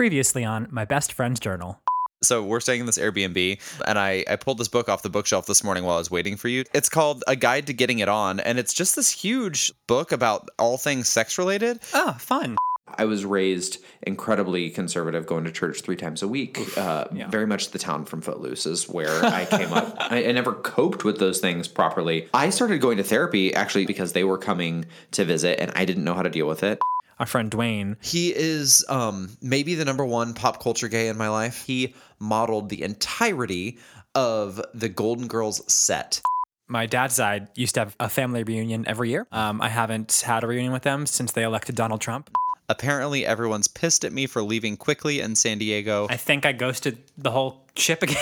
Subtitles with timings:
[0.00, 1.78] Previously on My Best Friend's Journal.
[2.22, 5.44] So we're staying in this Airbnb, and I, I pulled this book off the bookshelf
[5.44, 6.64] this morning while I was waiting for you.
[6.72, 10.48] It's called A Guide to Getting It On, and it's just this huge book about
[10.58, 11.80] all things sex related.
[11.92, 12.56] Oh, fun.
[12.96, 16.58] I was raised incredibly conservative, going to church three times a week.
[16.78, 19.96] Uh, Very much the town from Footloose is where I came up.
[19.98, 22.26] I, I never coped with those things properly.
[22.32, 26.04] I started going to therapy actually because they were coming to visit, and I didn't
[26.04, 26.80] know how to deal with it.
[27.20, 27.96] Our friend Dwayne.
[28.00, 31.62] He is um, maybe the number one pop culture gay in my life.
[31.66, 33.78] He modeled the entirety
[34.14, 36.22] of the Golden Girls set.
[36.66, 39.26] My dad's side used to have a family reunion every year.
[39.32, 42.30] Um, I haven't had a reunion with them since they elected Donald Trump.
[42.70, 46.06] Apparently, everyone's pissed at me for leaving quickly in San Diego.
[46.08, 48.16] I think I ghosted the whole ship again.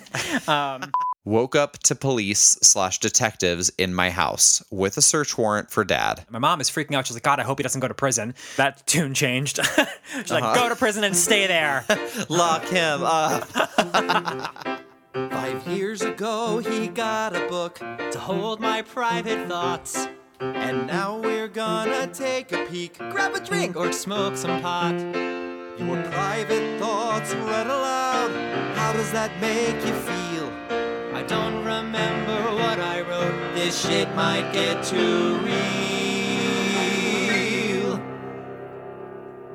[0.46, 0.92] um,
[1.26, 6.26] Woke up to police slash detectives in my house with a search warrant for dad.
[6.28, 7.06] my mom is freaking out.
[7.06, 8.34] She's like, God, I hope he doesn't go to prison.
[8.58, 9.58] That tune changed.
[10.18, 10.54] She's like, uh-huh.
[10.54, 11.86] go to prison and stay there.
[12.28, 13.48] Lock him up.
[15.14, 20.06] Five years ago, he got a book to hold my private thoughts.
[20.40, 24.92] And now we're gonna take a peek, grab a drink, or smoke some pot.
[25.78, 28.30] Your private thoughts read aloud.
[28.76, 30.93] How does that make you feel?
[31.34, 33.54] I don't remember what I wrote.
[33.56, 35.50] This shit might get too real.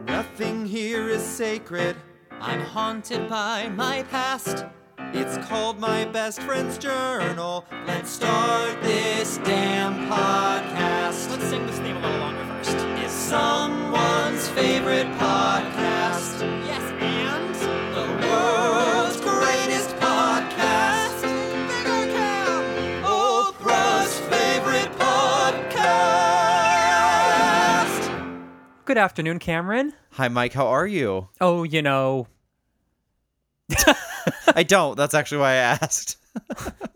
[0.06, 1.96] Nothing here is sacred.
[2.42, 4.66] I'm haunted by my past.
[5.14, 7.64] It's called My Best Friend's Journal.
[7.88, 11.30] Let's start this damn podcast.
[11.30, 12.76] Let's sing this theme a little longer first.
[13.02, 16.59] It's someone's favorite podcast.
[28.90, 29.94] Good afternoon, Cameron.
[30.14, 30.54] Hi, Mike.
[30.54, 31.30] How are you?
[31.40, 32.26] Oh, you know,
[34.56, 34.98] I don't.
[34.98, 36.18] That's actually why I asked.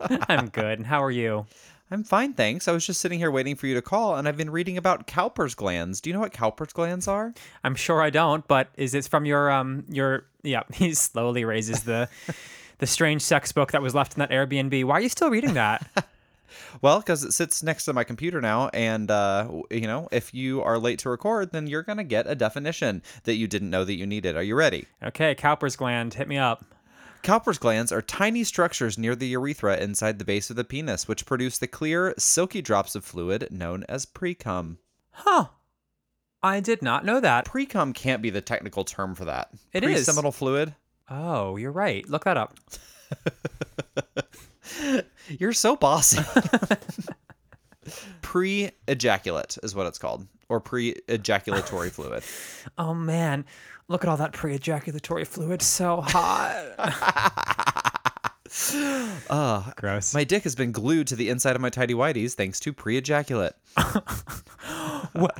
[0.28, 0.80] I'm good.
[0.80, 1.46] And How are you?
[1.92, 2.66] I'm fine, thanks.
[2.66, 5.06] I was just sitting here waiting for you to call, and I've been reading about
[5.06, 6.00] Cowper's glands.
[6.00, 7.32] Do you know what Cowper's glands are?
[7.62, 11.84] I'm sure I don't, but is this from your um your yeah, he slowly raises
[11.84, 12.08] the
[12.78, 14.82] the strange sex book that was left in that Airbnb.
[14.82, 16.08] Why are you still reading that?
[16.82, 20.62] Well, because it sits next to my computer now, and uh, you know, if you
[20.62, 23.94] are late to record, then you're gonna get a definition that you didn't know that
[23.94, 24.36] you needed.
[24.36, 24.86] Are you ready?
[25.02, 26.64] okay, Cowper's gland, hit me up.
[27.22, 31.24] Cowper's glands are tiny structures near the urethra inside the base of the penis, which
[31.24, 34.76] produce the clear, silky drops of fluid known as precum.
[35.10, 35.46] Huh.
[36.42, 37.46] I did not know that.
[37.46, 39.48] Precum can't be the technical term for that.
[39.72, 40.04] It is.
[40.04, 40.74] seminal fluid.
[41.08, 42.06] Oh, you're right.
[42.06, 42.58] Look that up.
[45.28, 46.22] You're so bossy.
[48.22, 52.22] Pre-ejaculate is what it's called, or pre-ejaculatory fluid.
[52.78, 53.44] Oh man,
[53.88, 55.62] look at all that pre-ejaculatory fluid.
[55.62, 56.64] So hot.
[59.28, 60.14] Uh, Gross.
[60.14, 63.52] my dick has been glued to the inside of my tidy whities thanks to pre-ejaculate.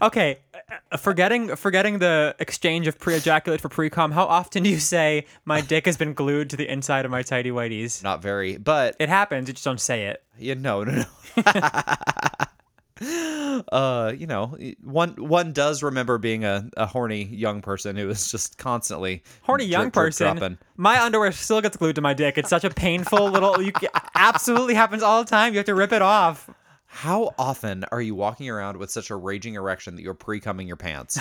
[0.03, 0.54] Okay, uh,
[0.97, 4.13] forgetting forgetting the exchange of pre-ejaculate for pre-cum.
[4.13, 7.23] How often do you say my dick has been glued to the inside of my
[7.23, 8.03] tidy whities?
[8.03, 9.49] Not very, but It happens.
[9.49, 10.23] You just don't say it.
[10.39, 11.05] Yeah, no, no,
[11.37, 11.43] no.
[13.73, 18.31] uh, you know, one one does remember being a, a horny young person who is
[18.31, 20.37] just constantly Horny young drip, person.
[20.37, 20.59] dropping.
[20.77, 22.39] My underwear still gets glued to my dick.
[22.39, 23.61] It's such a painful little.
[23.61, 23.73] You
[24.15, 25.53] absolutely happens all the time.
[25.55, 26.49] You have to rip it off.
[26.95, 30.77] How often are you walking around with such a raging erection that you're pre-cumming your
[30.77, 31.19] pants?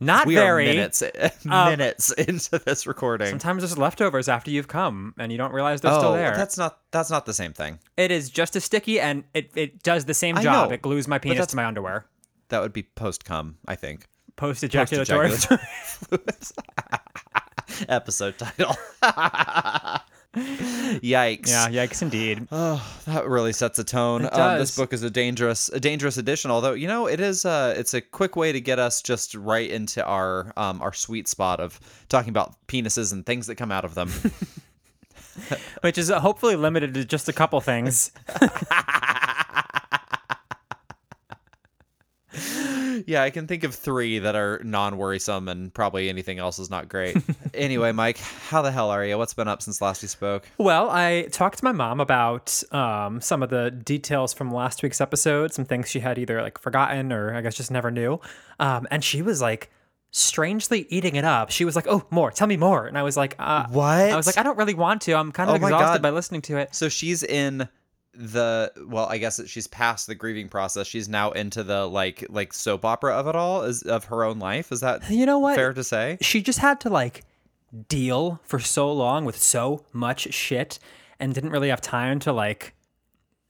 [0.00, 0.70] Not We very.
[0.70, 1.10] are minutes um,
[1.70, 3.28] minutes into this recording.
[3.28, 6.34] Sometimes there's leftovers after you've come, and you don't realize they're oh, still there.
[6.34, 7.78] that's not that's not the same thing.
[7.98, 10.70] It is just as sticky, and it, it does the same I job.
[10.70, 12.06] know, It glues my penis to my underwear.
[12.48, 14.06] That would be post cum, I think.
[14.36, 15.30] Post ejaculatory.
[17.88, 18.74] Episode title.
[21.00, 21.48] Yikes.
[21.48, 22.48] yeah, yikes indeed.
[22.50, 24.28] Oh, that really sets a tone.
[24.32, 26.50] Um, this book is a dangerous, a dangerous edition.
[26.50, 29.70] Although you know, it is, uh, it's a quick way to get us just right
[29.70, 31.78] into our, um, our sweet spot of
[32.08, 34.10] talking about penises and things that come out of them.
[35.82, 38.10] Which is uh, hopefully limited to just a couple things.
[43.06, 46.88] yeah, I can think of three that are non-worrisome, and probably anything else is not
[46.88, 47.16] great.
[47.54, 49.18] anyway, Mike, how the hell are you?
[49.18, 50.48] What's been up since last we spoke?
[50.58, 55.00] Well, I talked to my mom about um, some of the details from last week's
[55.00, 58.20] episode, some things she had either like forgotten or I guess just never knew.
[58.58, 59.70] Um, and she was like
[60.10, 61.50] strangely eating it up.
[61.50, 62.30] She was like, "Oh, more!
[62.30, 63.84] Tell me more!" And I was like, uh, What?
[63.84, 65.14] I was like, "I don't really want to.
[65.14, 67.68] I'm kind of Oh exhausted by listening to it." So she's in
[68.16, 70.86] the well, I guess that she's past the grieving process.
[70.86, 74.38] She's now into the like like soap opera of it all, is of her own
[74.38, 74.70] life.
[74.72, 75.56] Is that You know what?
[75.56, 76.18] fair to say?
[76.20, 77.22] She just had to like
[77.88, 80.78] deal for so long with so much shit
[81.18, 82.72] and didn't really have time to like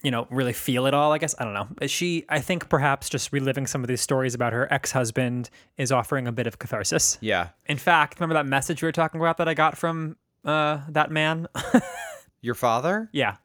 [0.03, 3.09] you know really feel it all i guess i don't know she i think perhaps
[3.11, 7.17] just reliving some of these stories about her ex-husband is offering a bit of catharsis
[7.23, 7.49] Yeah.
[7.67, 11.11] in fact remember that message we were talking about that i got from uh that
[11.11, 11.47] man
[12.43, 13.09] Your father?
[13.13, 13.37] yeah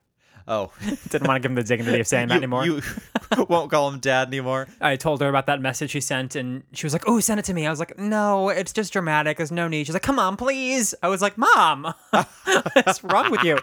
[0.48, 0.72] Oh,
[1.08, 2.82] didn't want to give him the dignity of saying that you, anymore You
[3.48, 4.68] won't call him dad anymore.
[4.80, 7.44] I told her about that message she sent, and she was like, "Oh, send it
[7.46, 9.36] to me." I was like, "No, it's just dramatic.
[9.36, 13.42] There's no need." She's like, "Come on, please." I was like, "Mom, what's wrong with
[13.42, 13.58] you?"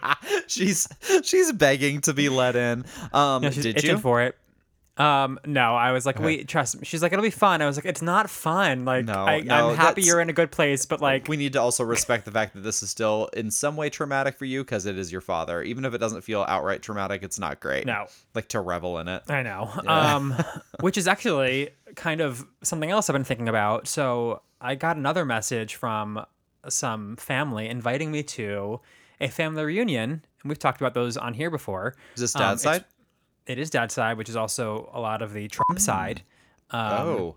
[0.47, 0.87] she's
[1.23, 2.85] she's begging to be let in.
[3.13, 3.97] Um, she's did itching you?
[3.97, 4.37] for it.
[4.99, 7.75] Um, no, I was like, "Wait, trust me." She's like, "It'll be fun." I was
[7.77, 8.83] like, "It's not fun.
[8.85, 11.53] Like, No, I, no, I'm happy you're in a good place, but like, we need
[11.53, 14.63] to also respect the fact that this is still in some way traumatic for you
[14.63, 15.61] because it is your father.
[15.61, 17.85] Even if it doesn't feel outright traumatic, it's not great.
[17.85, 19.23] no." Like to revel in it.
[19.29, 19.69] I know.
[19.87, 20.33] Um,
[20.81, 23.87] which is actually kind of something else I've been thinking about.
[23.87, 26.25] So I got another message from
[26.69, 28.79] some family inviting me to
[29.21, 31.95] a family reunion, and we've talked about those on here before.
[32.15, 32.85] Is this Um, dad's it's- side?
[33.47, 36.21] It is dad's side, which is also a lot of the Trump side.
[36.71, 37.35] Um, oh,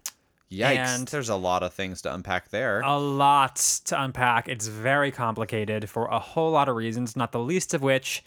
[0.51, 0.77] yikes!
[0.77, 2.81] and- There's a lot of things to unpack there.
[2.81, 4.49] a lot to unpack.
[4.49, 8.25] It's very complicated for a whole lot of reasons, not the least of which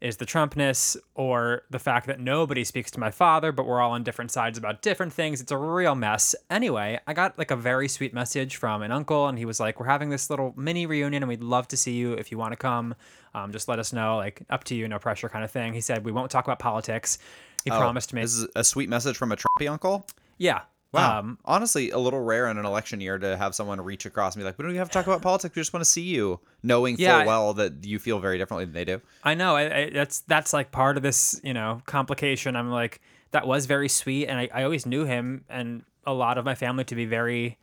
[0.00, 3.92] is the Trumpness or the fact that nobody speaks to my father, but we're all
[3.92, 5.40] on different sides about different things.
[5.40, 6.34] It's a real mess.
[6.50, 9.80] Anyway, I got like a very sweet message from an uncle, and he was like,
[9.80, 12.52] We're having this little mini reunion, and we'd love to see you if you want
[12.52, 12.94] to come.
[13.34, 15.74] Um, just let us know, like, up to you, no pressure kind of thing.
[15.74, 17.18] He said, We won't talk about politics.
[17.64, 18.20] He Oh, promised me.
[18.20, 20.06] This is a sweet message from a Trumpy uncle.
[20.38, 20.62] yeah.
[20.94, 21.18] Wow.
[21.18, 24.40] Um, Honestly, a little rare in an election year to have someone reach across and
[24.40, 25.56] be like, "We don't even have to talk about politics.
[25.56, 28.64] We just want to see you," knowing Yeah, full well that you feel very differently
[28.64, 29.00] than they do.
[29.24, 29.56] I know.
[29.56, 32.54] I, I, that's that's like part of this, you know, complication.
[32.54, 33.00] I'm like,
[33.32, 36.54] that was very sweet, and I, I always knew him and a lot of my
[36.54, 37.58] family to be very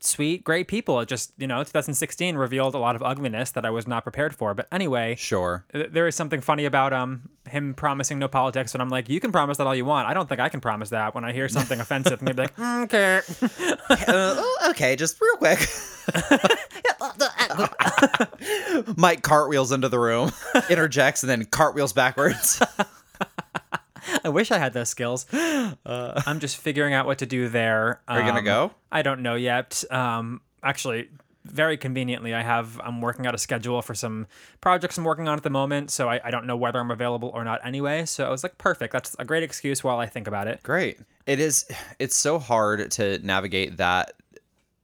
[0.00, 1.00] sweet, great people.
[1.00, 4.34] It just, you know, 2016 revealed a lot of ugliness that I was not prepared
[4.34, 4.54] for.
[4.54, 5.64] But anyway, Sure.
[5.72, 9.20] th- there is something funny about um him promising no politics, and I'm like, you
[9.20, 10.08] can promise that all you want.
[10.08, 11.14] I don't think I can promise that.
[11.14, 13.20] When I hear something offensive, gonna be like, "Mm, okay.
[14.08, 15.58] Uh, okay, just real quick.
[18.96, 20.30] Mike cartwheels into the room,
[20.70, 22.62] interjects, and then cartwheels backwards.
[24.24, 25.26] I wish I had those skills.
[25.32, 28.00] I'm just figuring out what to do there.
[28.08, 28.70] Are you gonna Um, go?
[28.90, 29.84] I don't know yet.
[29.90, 31.08] Um, actually,
[31.44, 34.26] very conveniently, I have I'm working out a schedule for some
[34.60, 37.30] projects I'm working on at the moment, so I, I don't know whether I'm available
[37.34, 38.04] or not anyway.
[38.04, 38.92] So I was like, perfect.
[38.92, 40.62] That's a great excuse while I think about it.
[40.62, 40.98] Great.
[41.26, 41.64] It is.
[41.98, 44.14] It's so hard to navigate that,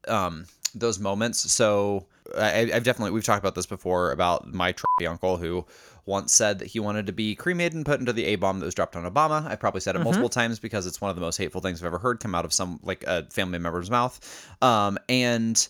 [0.07, 1.51] um, those moments.
[1.53, 5.67] So I, I've definitely we've talked about this before about my Trumpy uncle who
[6.05, 8.67] once said that he wanted to be cremated and put into the A bomb that
[8.67, 9.47] was dropped on Obama.
[9.47, 11.87] I probably said it multiple times because it's one of the most hateful things I've
[11.87, 14.19] ever heard come out of some like a family member's mouth.
[14.61, 15.69] Um, and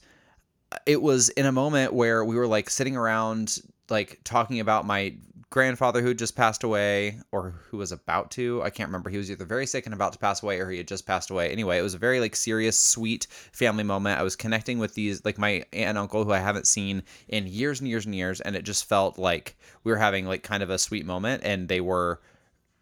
[0.86, 3.58] it was in a moment where we were like sitting around
[3.90, 5.14] like talking about my
[5.52, 9.30] grandfather who just passed away or who was about to i can't remember he was
[9.30, 11.78] either very sick and about to pass away or he had just passed away anyway
[11.78, 15.36] it was a very like serious sweet family moment i was connecting with these like
[15.36, 18.56] my aunt and uncle who i haven't seen in years and years and years and
[18.56, 19.54] it just felt like
[19.84, 22.18] we were having like kind of a sweet moment and they were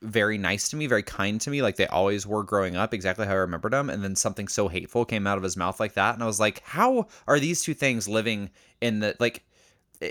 [0.02, 3.26] very nice to me, very kind to me, like they always were growing up, exactly
[3.26, 3.90] how I remembered them.
[3.90, 6.40] And then something so hateful came out of his mouth like that, and I was
[6.40, 8.48] like, how are these two things living
[8.80, 9.44] in the like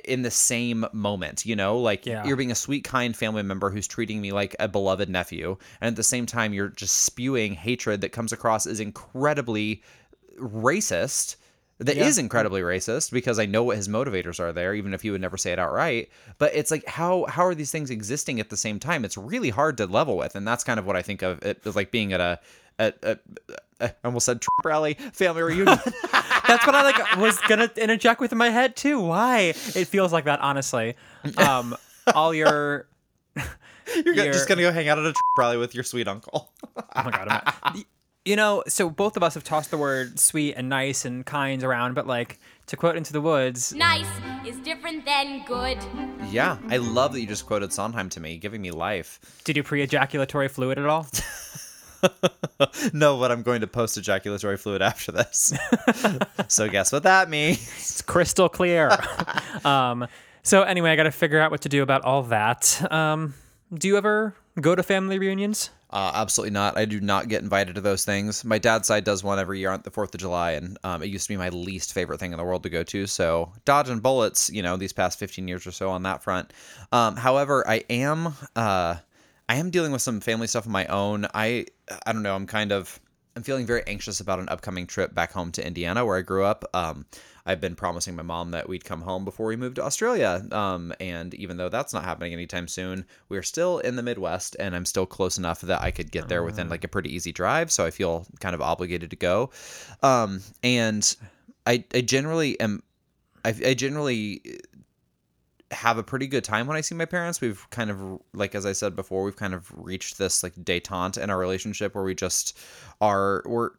[0.05, 1.46] in the same moment?
[1.46, 2.25] You know, like Yeah.
[2.25, 5.88] you're being a sweet, kind family member who's treating me like a beloved nephew, and
[5.89, 9.81] at the same time, you're just spewing hatred that comes across as incredibly
[10.38, 11.36] racist.
[11.81, 12.24] That is Yeah.
[12.24, 15.38] incredibly racist because I know what his motivators are there, even if he would never
[15.38, 16.10] say it outright.
[16.38, 19.05] But it's like how how are these things existing at the same time?
[19.05, 21.62] It's really hard to level with, and that's kind of what I think of it
[21.65, 22.39] as like being at a
[22.79, 23.19] at, at,
[23.79, 25.79] I almost said Trump rally family reunion.
[26.50, 29.00] That's what I like was gonna interject with in my head too.
[29.00, 29.53] Why?
[29.75, 30.96] It feels like that, honestly.
[31.38, 31.75] Um,
[32.13, 32.88] all your
[33.36, 36.08] You're go- You're- just gonna go hang out at a Trump rally with your sweet
[36.08, 36.51] uncle.
[36.77, 37.84] oh my god, I'm
[38.25, 41.63] you know, so both of us have tossed the word sweet and nice and kind
[41.63, 42.38] around, but like
[42.68, 44.06] to quote Into the Woods, Nice
[44.46, 45.77] is different than good.
[46.29, 49.20] yeah, I love that you just quoted Sondheim to me, giving me life.
[49.46, 51.08] did you pre-ejaculatory fluid at all?
[52.94, 55.53] no, but I'm going to post ejaculatory fluid after this.
[56.48, 57.58] so guess what that means?
[57.58, 58.91] It's crystal clear.
[59.65, 60.08] um,
[60.44, 62.91] so anyway, I got to figure out what to do about all that.
[62.91, 63.34] Um,
[63.74, 65.70] do you ever go to family reunions?
[65.91, 66.77] Uh, absolutely not.
[66.77, 68.46] I do not get invited to those things.
[68.46, 71.08] My dad's side does one every year on the Fourth of July, and um, it
[71.08, 73.08] used to be my least favorite thing in the world to go to.
[73.08, 76.53] So dodging bullets, you know, these past fifteen years or so on that front.
[76.91, 78.34] Um, however, I am.
[78.56, 78.98] Uh,
[79.50, 81.25] I am dealing with some family stuff of my own.
[81.34, 81.65] I
[82.06, 82.36] I don't know.
[82.36, 83.00] I'm kind of
[83.36, 86.44] I'm feeling very anxious about an upcoming trip back home to Indiana, where I grew
[86.44, 86.65] up.
[86.74, 87.06] Um,
[87.46, 90.46] I've been promising my mom that we'd come home before we moved to Australia.
[90.51, 94.75] Um, and even though that's not happening anytime soon, we're still in the Midwest, and
[94.75, 97.72] I'm still close enough that I could get there within like a pretty easy drive.
[97.72, 99.50] So I feel kind of obligated to go.
[100.03, 101.15] Um, and
[101.65, 102.84] I I generally am.
[103.44, 104.60] I, I generally
[105.71, 107.41] have a pretty good time when I see my parents.
[107.41, 111.17] We've kind of like as I said before, we've kind of reached this like detente
[111.17, 112.57] in our relationship where we just
[113.01, 113.71] are we're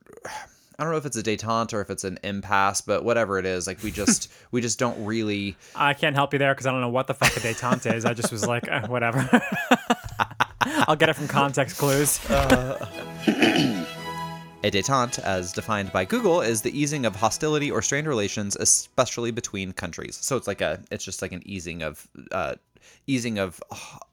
[0.79, 3.45] I don't know if it's a detente or if it's an impasse, but whatever it
[3.45, 6.71] is, like we just we just don't really I can't help you there because I
[6.73, 8.05] don't know what the fuck a detente is.
[8.05, 9.29] I just was like, eh, whatever.
[10.63, 12.21] I'll get it from context clues.
[14.63, 19.31] A détente, as defined by Google, is the easing of hostility or strained relations, especially
[19.31, 20.19] between countries.
[20.21, 22.57] So it's like a, it's just like an easing of, uh,
[23.07, 23.63] easing of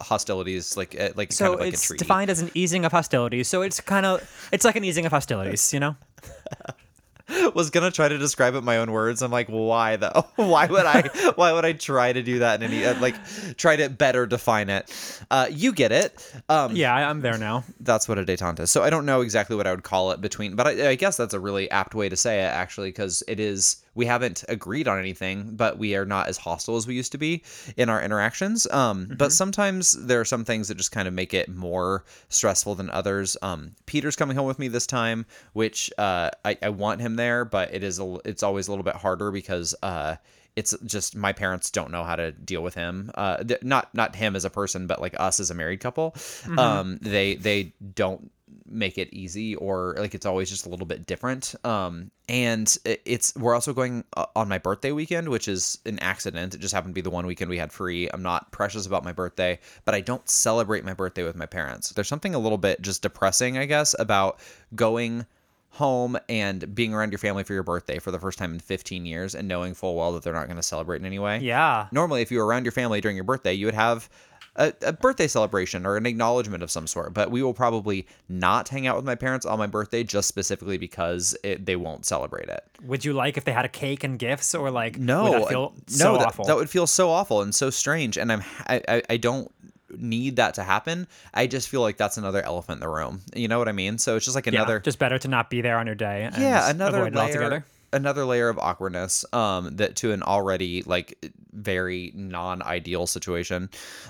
[0.01, 2.00] hostilities, like uh, like so kind of like a it's treaty.
[2.00, 3.50] defined as an easing of hostilities.
[3.50, 5.96] So it's kind of it's like an easing of hostilities, you know.
[7.53, 9.22] was gonna try to describe it in my own words.
[9.22, 10.25] I'm like, why though?
[10.36, 11.01] Why would I?
[11.36, 13.15] Why would I try to do that in any uh, like
[13.57, 15.22] try to better define it?
[15.29, 16.34] Uh, you get it.
[16.50, 17.63] Um, Yeah, I, I'm there now.
[17.81, 18.72] that's what a detente is.
[18.72, 21.17] So I don't know exactly what I would call it between, but I, I guess
[21.17, 23.77] that's a really apt way to say it actually, because it is.
[23.98, 27.18] We haven't agreed on anything, but we are not as hostile as we used to
[27.18, 27.44] be
[27.75, 28.68] in our interactions.
[28.72, 32.75] Um, But sometimes there are some things that just kind of make it more stressful
[32.75, 33.36] than others.
[33.42, 37.44] Um, Peter's coming home with me this time, which uh, I, I want him there,
[37.44, 40.16] but it is a, it's always a little bit harder because uh,
[40.56, 43.12] it's just my parents don't know how to deal with him.
[43.16, 46.16] Uh, th- not not him as a person, but like us as a married couple.
[46.58, 48.32] Um, they they don't
[48.70, 51.56] make it easy or like it's always just a little bit different.
[51.64, 56.56] Um, and it's we're also going uh, on my birthday weekend, which is an accident.
[56.56, 58.10] It just happened to be the one weekend we had free.
[58.14, 61.90] I'm not precious about my birthday, but I don't celebrate my birthday with my parents.
[61.92, 64.40] There's something a little bit just depressing, I guess, about
[64.76, 65.26] going
[65.72, 69.06] home and being around your family for your birthday for the first time in 15
[69.06, 71.40] years and knowing full well that they're not going to celebrate in any way.
[71.40, 71.88] Yeah.
[71.92, 74.10] Normally, if you were around your family during your birthday, you would have
[74.58, 77.14] a, a birthday celebration or an acknowledgement of some sort.
[77.14, 80.78] But we will probably not hang out with my parents on my birthday just specifically
[80.78, 82.64] because it, they won't celebrate it.
[82.84, 85.52] Would you like if they had a cake and gifts, or like No, Would that
[85.52, 86.46] no, so that, awful?
[86.46, 88.18] that would feel so awful and so strange.
[88.18, 89.52] And I'm I, I, I don't
[89.98, 91.08] need that to happen.
[91.34, 93.22] I just feel like that's another elephant in the room.
[93.36, 93.98] You know what I mean?
[93.98, 96.24] So it's just like yeah, another just better to not be there on your day.
[96.24, 97.66] And yeah another layer altogether.
[97.98, 103.70] Another layer of awkwardness um that to an already like very non-ideal situation.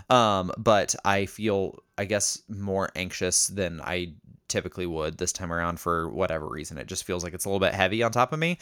[0.10, 4.14] Um but i feel i guess more anxious than i
[4.48, 6.78] typically would this time around for whatever reason.
[6.78, 8.58] It just feels like it's a little bit heavy on top of me.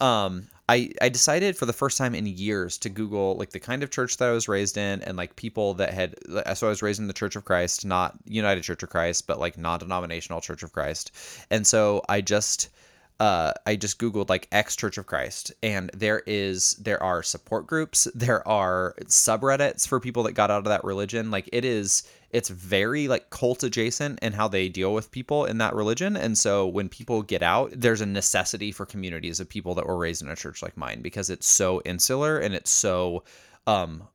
[0.00, 3.82] Um I, I decided for the first time in years to Google like the kind
[3.82, 6.14] of church that I was raised in and like people that had
[6.54, 9.40] so I was raised in the Church of Christ, not United Church of Christ, but
[9.40, 11.12] like non-denominational Church of Christ.
[11.50, 12.68] And so I just
[13.20, 17.66] uh, I just googled like ex Church of Christ, and there is there are support
[17.66, 21.30] groups, there are subreddits for people that got out of that religion.
[21.30, 25.58] Like it is, it's very like cult adjacent in how they deal with people in
[25.58, 26.16] that religion.
[26.16, 29.98] And so when people get out, there's a necessity for communities of people that were
[29.98, 33.24] raised in a church like mine because it's so insular and it's so
[33.66, 34.06] um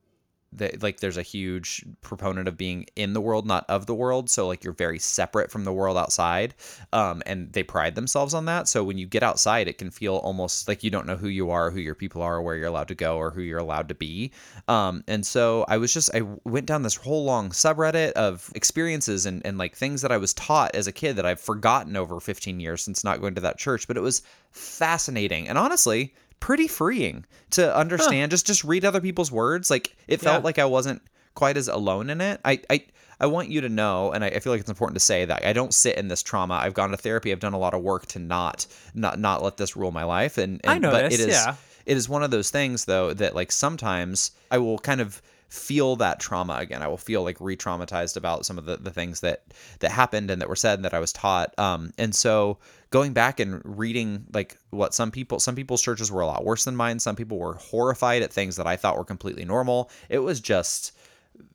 [0.56, 4.30] that like there's a huge proponent of being in the world not of the world.
[4.30, 6.54] So like you're very separate from the world outside
[6.92, 8.68] um, and they pride themselves on that.
[8.68, 11.50] So when you get outside it can feel almost like you don't know who you
[11.50, 13.94] are who your people are where you're allowed to go or who you're allowed to
[13.94, 14.32] be.
[14.68, 19.26] Um, and so i was just i went down this whole long subreddit of experiences
[19.26, 22.20] and, and like things that i was taught as a kid that i've forgotten over
[22.20, 24.22] 15 years since not going to that church but it was
[24.54, 25.48] fascinating.
[25.48, 30.40] And honestly pretty freeing to understand just just read other people's words like it felt
[30.40, 30.44] Yeah.
[30.44, 31.00] like i wasn't
[31.34, 32.84] quite as alone in it i i
[33.20, 35.46] I want you to know, and I, I feel like it's important to say that
[35.46, 36.54] I don't sit in this trauma.
[36.54, 37.30] I've gone to therapy.
[37.30, 40.36] I've done a lot of work to not not not let this rule my life.
[40.36, 41.54] And, and I know but it is yeah.
[41.86, 45.22] it is one of those things though that like sometimes I will kind of
[45.54, 46.82] feel that trauma again.
[46.82, 49.44] I will feel like re-traumatized about some of the, the things that
[49.80, 51.56] that happened and that were said and that I was taught.
[51.58, 52.58] Um, and so
[52.90, 56.64] going back and reading like what some people some people's churches were a lot worse
[56.64, 56.98] than mine.
[56.98, 59.90] Some people were horrified at things that I thought were completely normal.
[60.08, 60.92] It was just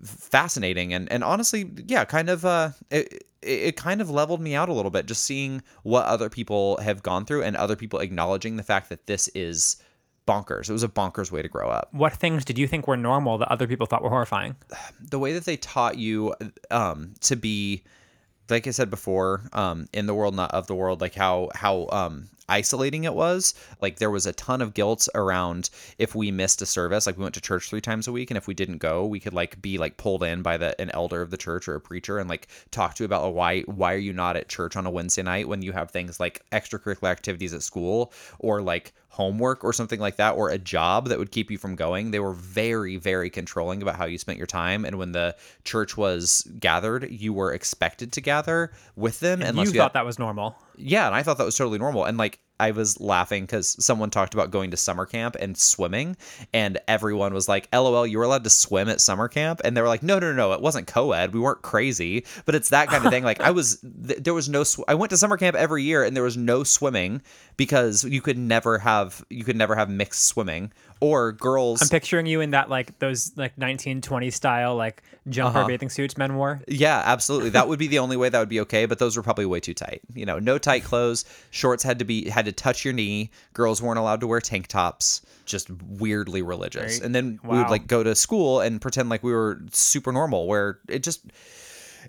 [0.03, 4.53] fascinating and and honestly yeah kind of uh it, it it kind of leveled me
[4.53, 7.99] out a little bit just seeing what other people have gone through and other people
[7.99, 9.77] acknowledging the fact that this is
[10.31, 12.97] bonkers it was a bonkers way to grow up What things did you think were
[13.11, 14.55] normal that other people thought were horrifying?
[15.13, 16.35] the way that they taught you
[16.71, 17.83] um to be
[18.49, 21.87] like I said before, um, in the world, not of the world, like how how
[21.91, 23.53] um isolating it was.
[23.81, 25.69] Like there was a ton of guilt around
[25.99, 28.37] if we missed a service, like we went to church three times a week, and
[28.37, 31.21] if we didn't go, we could like be like pulled in by the an elder
[31.21, 33.93] of the church or a preacher and like talk to you about oh, why why
[33.93, 37.09] are you not at church on a Wednesday night when you have things like extracurricular
[37.09, 41.31] activities at school or like homework or something like that or a job that would
[41.31, 42.11] keep you from going.
[42.11, 44.85] They were very, very controlling about how you spent your time.
[44.85, 49.41] And when the church was gathered, you were expected to gather with them.
[49.41, 50.55] And you unless thought you had- that was normal.
[50.77, 52.05] yeah, and I thought that was totally normal.
[52.05, 56.17] And like I was laughing because someone talked about going to summer camp and swimming,
[56.53, 59.81] and everyone was like, "LOL, you were allowed to swim at summer camp," and they
[59.81, 61.33] were like, "No, no, no, no, it wasn't co-ed.
[61.33, 64.49] We weren't crazy, but it's that kind of thing." Like I was, th- there was
[64.49, 64.63] no.
[64.63, 67.21] Sw- I went to summer camp every year, and there was no swimming
[67.57, 71.81] because you could never have you could never have mixed swimming or girls.
[71.81, 75.67] I'm picturing you in that like those like 1920 style like jumper Uh-huh.
[75.67, 76.61] bathing suits men wore.
[76.67, 77.51] Yeah, absolutely.
[77.51, 79.59] That would be the only way that would be okay, but those were probably way
[79.59, 80.01] too tight.
[80.13, 81.23] You know, no tight clothes.
[81.51, 83.31] Shorts had to be had to touch your knee.
[83.53, 85.21] Girls weren't allowed to wear tank tops.
[85.45, 86.97] Just weirdly religious.
[86.97, 90.11] Very- and then we would like go to school and pretend like we were super
[90.11, 91.21] normal where it just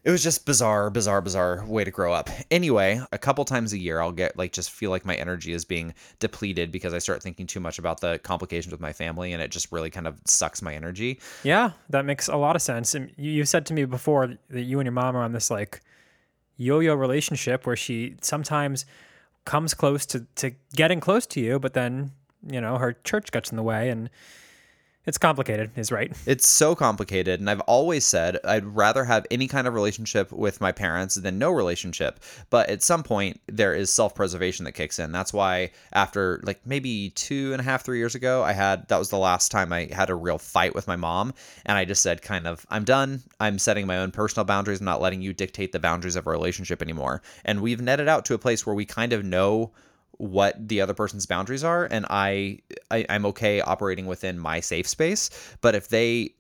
[0.03, 2.31] it was just bizarre, bizarre, bizarre way to grow up.
[2.51, 5.65] Anyway, a couple times a year I'll get like just feel like my energy is
[5.65, 9.43] being depleted because I start thinking too much about the complications with my family and
[9.43, 11.21] it just really kind of sucks my energy.
[11.43, 12.95] Yeah, that makes a lot of sense.
[12.95, 15.81] And you, said to me before that you and your mom are on this like
[16.57, 18.87] yo-yo relationship where she sometimes
[19.45, 22.13] comes close to, to getting close to you, but then,
[22.47, 24.09] you know, her church gets in the way and
[25.07, 26.13] it's complicated, is right.
[26.27, 30.61] It's so complicated, and I've always said I'd rather have any kind of relationship with
[30.61, 32.21] my parents than no relationship.
[32.51, 35.11] But at some point, there is self preservation that kicks in.
[35.11, 38.99] That's why, after like maybe two and a half, three years ago, I had that
[38.99, 41.33] was the last time I had a real fight with my mom.
[41.65, 43.23] And I just said, kind of, I'm done.
[43.41, 44.81] I'm setting my own personal boundaries.
[44.81, 47.23] I'm not letting you dictate the boundaries of a relationship anymore.
[47.45, 49.73] And we've netted out to a place where we kind of know
[50.21, 52.59] what the other person's boundaries are and I,
[52.91, 55.31] I i'm okay operating within my safe space
[55.63, 56.35] but if they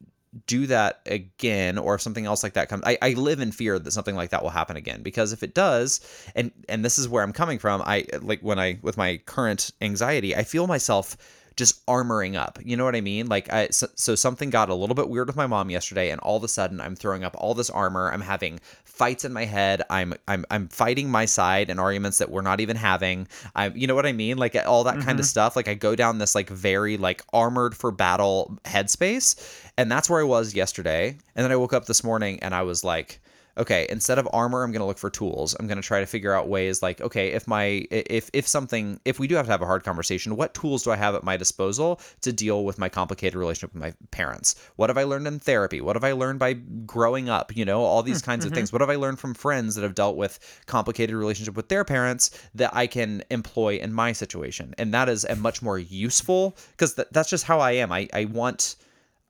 [0.46, 3.78] do that again or if something else like that comes I, I live in fear
[3.78, 6.00] that something like that will happen again because if it does
[6.36, 9.72] and and this is where i'm coming from i like when i with my current
[9.80, 11.16] anxiety i feel myself
[11.56, 12.58] just armoring up.
[12.64, 13.26] You know what I mean?
[13.26, 16.18] Like, I, so, so something got a little bit weird with my mom yesterday, and
[16.22, 18.10] all of a sudden, I'm throwing up all this armor.
[18.10, 19.82] I'm having fights in my head.
[19.88, 23.28] I'm I'm I'm fighting my side and arguments that we're not even having.
[23.54, 24.36] I, you know what I mean?
[24.36, 25.22] Like all that kind of mm-hmm.
[25.22, 25.56] stuff.
[25.56, 30.20] Like I go down this like very like armored for battle headspace, and that's where
[30.20, 31.16] I was yesterday.
[31.34, 33.20] And then I woke up this morning, and I was like
[33.56, 35.56] okay instead of armor i'm going to look for tools.
[35.58, 39.00] I'm going to try to figure out ways like okay if my if if something
[39.04, 41.24] if we do have to have a hard conversation what tools do i have at
[41.24, 44.54] my disposal to deal with my complicated relationship with my parents?
[44.76, 45.80] What have i learned in therapy?
[45.80, 47.56] What have i learned by growing up?
[47.56, 48.56] You know all these hmm, kinds of mm-hmm.
[48.56, 48.72] things.
[48.72, 52.30] What have i learned from friends that have dealt with complicated relationship with their parents
[52.54, 54.74] that i can employ in my situation?
[54.78, 57.92] And that is a much more useful because th- that's just how i am.
[57.92, 58.76] I i want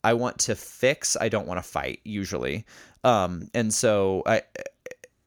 [0.02, 1.16] I want to fix.
[1.20, 2.64] I don't want to fight usually.
[3.04, 4.42] Um, and so I,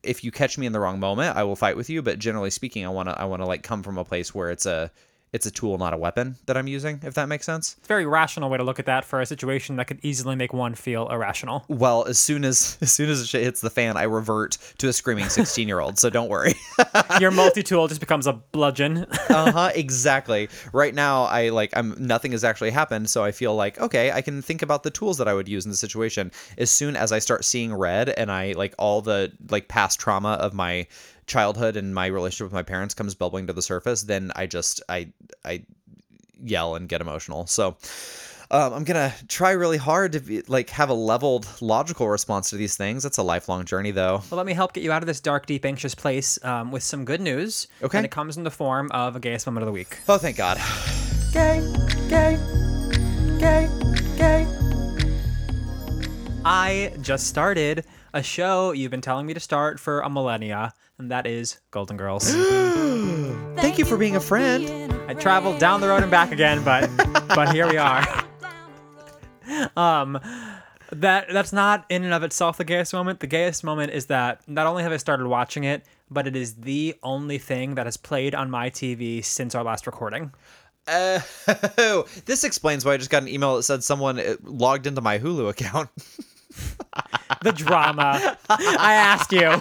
[0.04, 2.02] if you catch me in the wrong moment, I will fight with you.
[2.02, 4.52] But generally speaking, I want to, I want to like come from a place where
[4.52, 4.92] it's a,
[5.34, 7.00] it's a tool, not a weapon that I'm using.
[7.04, 7.76] If that makes sense.
[7.80, 10.36] It's a very rational way to look at that for a situation that could easily
[10.36, 11.65] make one feel irrational.
[11.67, 14.93] Well, as soon as, as soon as shit hits the fan, I revert to a
[14.93, 15.98] screaming 16 year old.
[15.98, 16.54] So don't worry.
[17.19, 19.06] Your multi tool just becomes a bludgeon.
[19.30, 19.72] uh huh.
[19.74, 20.50] Exactly.
[20.72, 24.22] Right now, I like I'm nothing has actually happened, so I feel like okay, I
[24.22, 26.32] can think about the tools that I would use in the situation.
[26.58, 30.34] As soon as I start seeing red and I like all the like past trauma
[30.34, 30.88] of my
[31.28, 34.82] childhood and my relationship with my parents comes bubbling to the surface, then I just
[34.90, 35.12] I
[35.46, 35.64] I
[36.42, 37.48] yell and get emotional.
[37.48, 37.78] So.
[38.52, 42.56] Um, I'm gonna try really hard to be, like have a leveled, logical response to
[42.56, 43.04] these things.
[43.04, 44.22] It's a lifelong journey, though.
[44.30, 46.84] Well, let me help get you out of this dark, deep, anxious place um, with
[46.84, 47.68] some good news.
[47.82, 47.98] Okay.
[47.98, 49.98] And it comes in the form of a gayest moment of the week.
[50.08, 50.60] Oh, thank God.
[51.32, 51.66] Gay,
[52.10, 52.38] gay,
[53.40, 53.68] gay,
[54.18, 54.48] gay.
[56.46, 61.12] I just started a show you've been telling me to start for a millennia, and
[61.12, 62.34] that is Golden Girls.
[63.56, 64.94] Thank you for being a friend.
[65.08, 66.90] I traveled down the road and back again, but
[67.30, 68.06] but here we are.
[69.76, 70.20] Um,
[70.92, 73.20] that that's not in and of itself the gayest moment.
[73.20, 76.56] The gayest moment is that not only have I started watching it, but it is
[76.56, 80.32] the only thing that has played on my TV since our last recording.
[80.88, 85.02] Oh, this explains why I just got an email that said someone uh, logged into
[85.02, 85.90] my Hulu account.
[87.42, 88.38] The drama.
[88.48, 89.60] I asked you.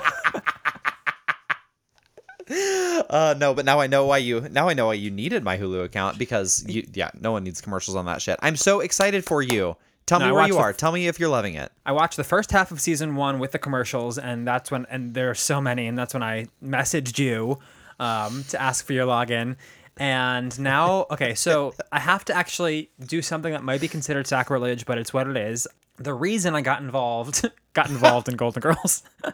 [2.51, 4.41] Uh, no, but now I know why you.
[4.41, 6.87] Now I know why you needed my Hulu account because you.
[6.93, 8.39] Yeah, no one needs commercials on that shit.
[8.43, 9.77] I'm so excited for you.
[10.07, 10.73] Tell No, me I where you are.
[10.73, 11.71] Tell me if you're loving it.
[11.87, 15.15] I watched the first half of season one with the commercials, and that's when, and
[15.15, 17.61] there are so many, and that's when I messaged you
[18.01, 19.57] um, to ask for your login.
[19.97, 24.87] And now, okay, so I have to actually do something that might be considered sacrilege,
[24.87, 25.69] but it's what it is.
[25.99, 29.05] The reason I got involved, got involved in Golden Girls.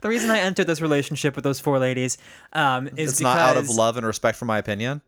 [0.00, 2.18] the reason I entered this relationship with those four ladies
[2.52, 5.02] um, is It's because not out of love and respect for my opinion.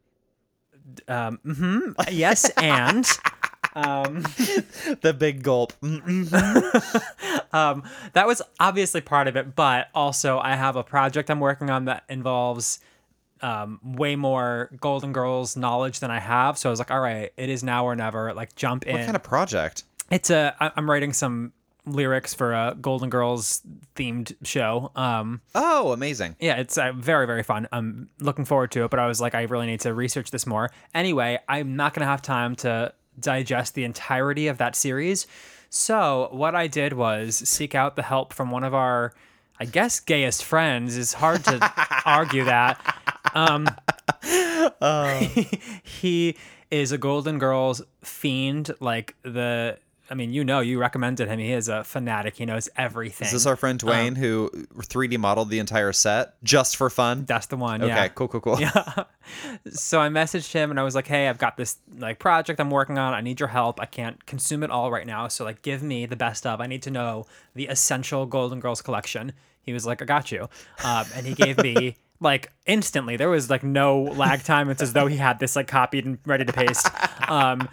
[1.08, 1.92] Hmm.
[2.10, 3.06] yes, and
[3.76, 5.74] The big gulp.
[5.82, 11.84] that was obviously part of it, but also I have a project I'm working on
[11.84, 12.78] that involves
[13.42, 16.56] um, way more Golden Girls knowledge than I have.
[16.56, 18.32] So I was like, all right, it is now or never.
[18.32, 18.96] Like, jump in.
[18.96, 19.84] What kind of project?
[20.10, 20.56] it's a.
[20.58, 21.52] I- I'm writing some
[21.86, 23.62] lyrics for a Golden Girls
[23.94, 24.90] themed show.
[24.96, 26.36] Um, Oh, amazing.
[26.40, 27.68] yeah, it's uh, very very fun.
[27.72, 30.46] I'm looking forward to it, but I was like, I really need to research this
[30.46, 30.70] more.
[30.94, 35.26] Anyway, I'm not gonna have time to digest the entirety of that series.
[35.70, 39.12] So what I did was seek out the help from one of our,
[39.58, 40.96] I guess, gayest friends.
[40.96, 41.72] It's hard to
[42.06, 42.78] argue that.
[43.34, 43.68] Um,
[45.82, 46.36] he
[46.70, 49.78] is a Golden Girls fiend, like the.
[50.08, 51.38] I mean, you know, you recommended him.
[51.38, 52.36] He is a fanatic.
[52.36, 53.26] He knows everything.
[53.26, 57.24] Is this our friend Dwayne who 3D modeled the entire set just for fun?
[57.24, 57.82] That's the one.
[57.82, 58.08] okay, yeah.
[58.08, 58.58] cool, cool, cool.
[59.72, 62.70] So I messaged him and I was like, "Hey, I've got this like project I'm
[62.70, 63.12] working on.
[63.12, 63.80] I need your help.
[63.80, 65.26] I can't consume it all right now.
[65.26, 66.60] So like, give me the best of.
[66.60, 70.48] I need to know the essential Golden Girls collection." He was like, "I got you,"
[70.84, 73.16] um, and he gave me like instantly.
[73.16, 74.70] There was like no lag time.
[74.70, 76.88] It's as though he had this like copied and ready to paste.
[77.28, 77.68] Um,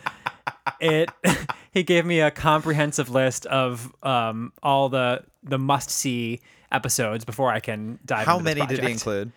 [0.80, 1.10] it
[1.72, 7.52] he gave me a comprehensive list of um, all the the must see episodes before
[7.52, 8.26] I can dive.
[8.26, 9.32] How many did he include?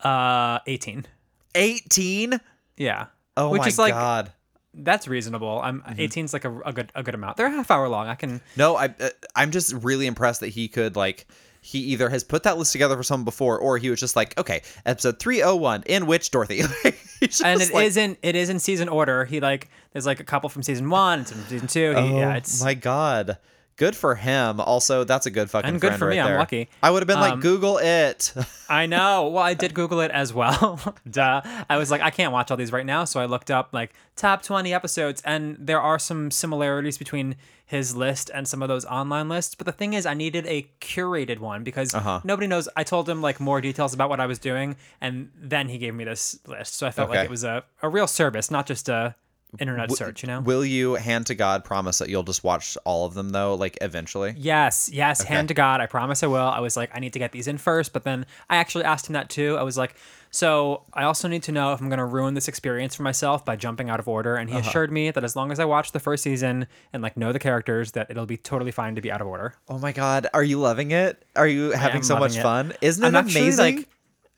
[0.00, 1.06] Uh, eighteen.
[1.54, 2.40] 18?
[2.76, 3.06] Yeah.
[3.36, 4.32] Oh Which my is like god.
[4.74, 5.60] that's reasonable.
[5.62, 7.36] I'm 18's like a, a good a good amount.
[7.36, 8.06] They're a half hour long.
[8.06, 11.26] I can No, I uh, I'm just really impressed that he could like
[11.60, 14.38] he either has put that list together for someone before or he was just like,
[14.38, 16.62] okay, episode 301 in which Dorothy.
[17.44, 19.24] And it like, in it is in season order.
[19.24, 21.90] He like there's like a couple from season one and from season two.
[21.90, 23.38] He, Oh yeah, it's my god.
[23.76, 24.60] Good for him.
[24.60, 26.38] Also, that's a good fucking And good for right me, I'm there.
[26.38, 26.68] lucky.
[26.82, 28.34] I would have been like, Um, Google it.
[28.68, 29.28] I know.
[29.28, 30.78] Well, I did Google it as well.
[31.10, 31.40] Duh.
[31.68, 33.94] I was like, I can't watch all these right now, so I looked up like
[34.16, 37.36] top 20 episodes, and there are some similarities between
[37.70, 39.54] his list and some of those online lists.
[39.54, 42.20] But the thing is, I needed a curated one because Uh-huh.
[42.24, 42.68] nobody knows.
[42.76, 45.94] I told him like more details about what I was doing, and then he gave
[45.94, 46.74] me this list.
[46.74, 49.14] So I felt like it was a, a real service, not just a
[49.58, 50.22] internet search.
[50.22, 50.40] You know.
[50.40, 53.78] Will you hand to God promise that you'll just watch all of them though, like
[53.80, 54.34] eventually?
[54.36, 55.80] Yes, yes, hand to God.
[55.80, 56.36] I promise I will.
[56.36, 59.08] I was like, I need to get these in first, but then I actually asked
[59.08, 59.56] him that too.
[59.58, 59.94] I was like,
[60.32, 63.44] so I also need to know if I'm going to ruin this experience for myself
[63.44, 64.36] by jumping out of order.
[64.36, 64.68] And he Uh-huh.
[64.68, 67.40] assured me that as long as I watch the first season and like know the
[67.40, 69.54] characters, that it'll be totally fine to be out of order.
[69.68, 71.24] Oh my god, are you loving it?
[71.34, 72.42] Are you having so much it.
[72.42, 72.72] fun?
[72.80, 73.76] Isn't it I'm actually, amazing?
[73.78, 73.88] like,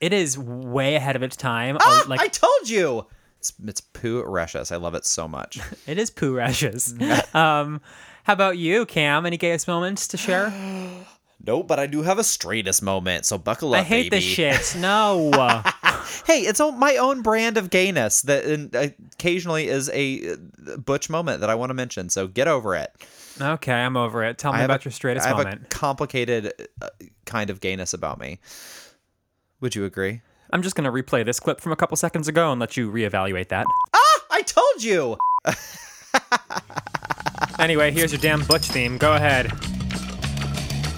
[0.01, 1.77] it is way ahead of its time.
[1.81, 3.07] ah, like I told you.
[3.43, 4.71] It's it's poo recious.
[4.71, 5.59] I love it so much.
[5.89, 6.95] it is poo rashes.
[7.35, 7.81] um,
[8.23, 9.27] how about you, Cam?
[9.27, 10.53] Any gayest moments to share?
[11.45, 14.25] nope, but I do have a straightest moment, so buckle up, I hate baby.
[14.25, 14.77] this shit.
[14.81, 15.33] No.
[16.25, 18.45] Hey, it's my own brand of gayness that
[18.77, 22.11] uh, occasionally is a uh, butch moment that I want to mention.
[22.11, 22.93] So get over it.
[23.41, 24.39] okay, I'm over it.
[24.39, 25.63] Tell me about a- your straightest I have moment.
[25.65, 26.91] a complicated uh,
[27.25, 28.39] kind of gayness about me.
[29.61, 30.21] Would you agree?
[30.53, 32.91] I'm just going to replay this clip from a couple seconds ago and let you
[32.91, 33.67] reevaluate that.
[33.95, 35.17] Ah, I told you.
[37.59, 38.99] Anyway, here's your damn Butch theme.
[38.99, 39.53] Go ahead.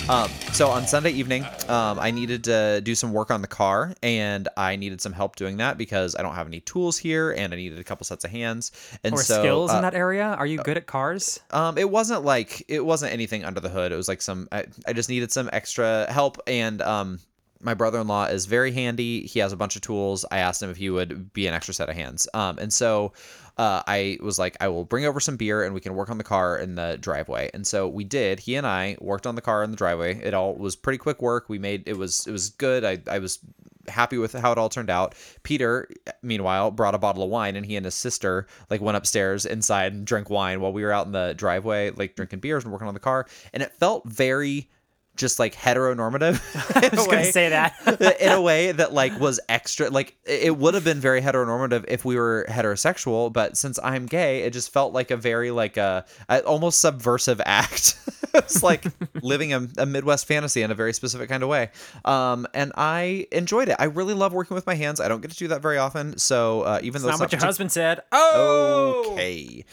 [0.09, 3.95] Um, so on Sunday evening, um, I needed to do some work on the car,
[4.03, 7.53] and I needed some help doing that because I don't have any tools here, and
[7.53, 8.73] I needed a couple sets of hands.
[9.03, 10.25] And Or so, skills uh, in that area?
[10.25, 11.41] Are you good at cars?
[11.51, 13.93] Um, it wasn't like it wasn't anything under the hood.
[13.93, 14.49] It was like some.
[14.53, 17.19] I, I just needed some extra help, and um,
[17.65, 19.27] my brother-in-law is very handy.
[19.27, 20.25] He has a bunch of tools.
[20.31, 22.29] I asked him if he would be an extra set of hands.
[22.35, 23.13] Um, and so
[23.57, 26.19] uh, I was like, I will bring over some beer and we can work on
[26.19, 27.51] the car in the driveway.
[27.55, 28.41] And so we did.
[28.41, 30.21] He and I worked on the car in the driveway.
[30.23, 31.49] It all was pretty quick work.
[31.49, 32.85] We made it was it was good.
[32.85, 33.39] I I was
[33.89, 35.15] happy with how it all turned out.
[35.43, 35.89] Peter,
[36.23, 39.93] meanwhile, brought a bottle of wine and he and his sister like went upstairs inside
[39.93, 42.89] and drank wine while we were out in the driveway, like drinking beers and working
[42.89, 43.27] on the car.
[43.53, 44.69] And it felt very
[45.17, 46.41] just like heteronormative.
[46.77, 47.75] I was going to say that.
[48.21, 52.05] in a way that like was extra like it would have been very heteronormative if
[52.05, 56.05] we were heterosexual but since i'm gay it just felt like a very like a,
[56.29, 57.97] a almost subversive act
[58.35, 58.85] it's like
[59.23, 61.71] living a, a Midwest fantasy in a very specific kind of way.
[62.05, 63.77] Um, and I enjoyed it.
[63.79, 65.01] I really love working with my hands.
[65.01, 66.19] I don't get to do that very often.
[66.19, 68.01] So uh, even though Not it's what your partic- husband said.
[68.11, 69.65] Oh, Okay.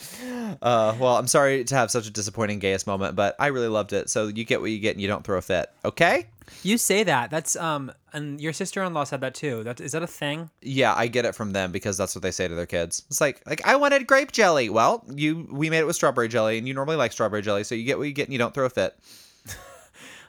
[0.61, 3.93] Uh, well, I'm sorry to have such a disappointing gayest moment, but I really loved
[3.93, 4.09] it.
[4.09, 5.69] So you get what you get, and you don't throw a fit.
[5.85, 6.27] Okay.
[6.63, 7.31] You say that.
[7.31, 9.63] That's um, and your sister-in-law said that too.
[9.63, 10.49] That is that a thing?
[10.61, 13.03] Yeah, I get it from them because that's what they say to their kids.
[13.07, 14.69] It's like, like I wanted grape jelly.
[14.69, 17.73] Well, you we made it with strawberry jelly, and you normally like strawberry jelly, so
[17.73, 18.97] you get what you get, and you don't throw a fit.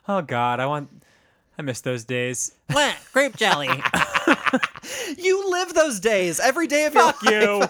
[0.08, 0.90] Oh God, I want.
[1.56, 2.52] I miss those days.
[2.72, 2.96] What?
[3.12, 3.68] Grape jelly.
[5.16, 7.22] You live those days every day of your life.
[7.22, 7.62] you.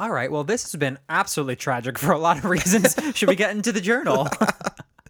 [0.00, 0.30] All right.
[0.30, 2.96] Well, this has been absolutely tragic for a lot of reasons.
[3.14, 4.28] Should we get into the journal?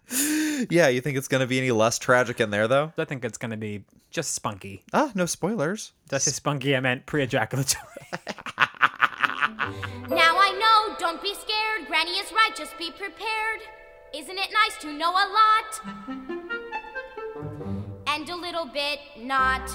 [0.71, 2.91] Yeah, you think it's gonna be any less tragic in there though?
[2.97, 4.83] I think it's going to be just spunky.
[4.91, 5.91] Ah, no spoilers.
[6.09, 6.75] That's just spunky.
[6.75, 7.83] I meant pre-ejaculatory.
[10.09, 11.87] Now I know, don't be scared.
[11.87, 13.59] Granny is right, just be prepared.
[14.15, 15.81] Isn't it nice to know a lot?
[18.07, 19.69] And a little bit not.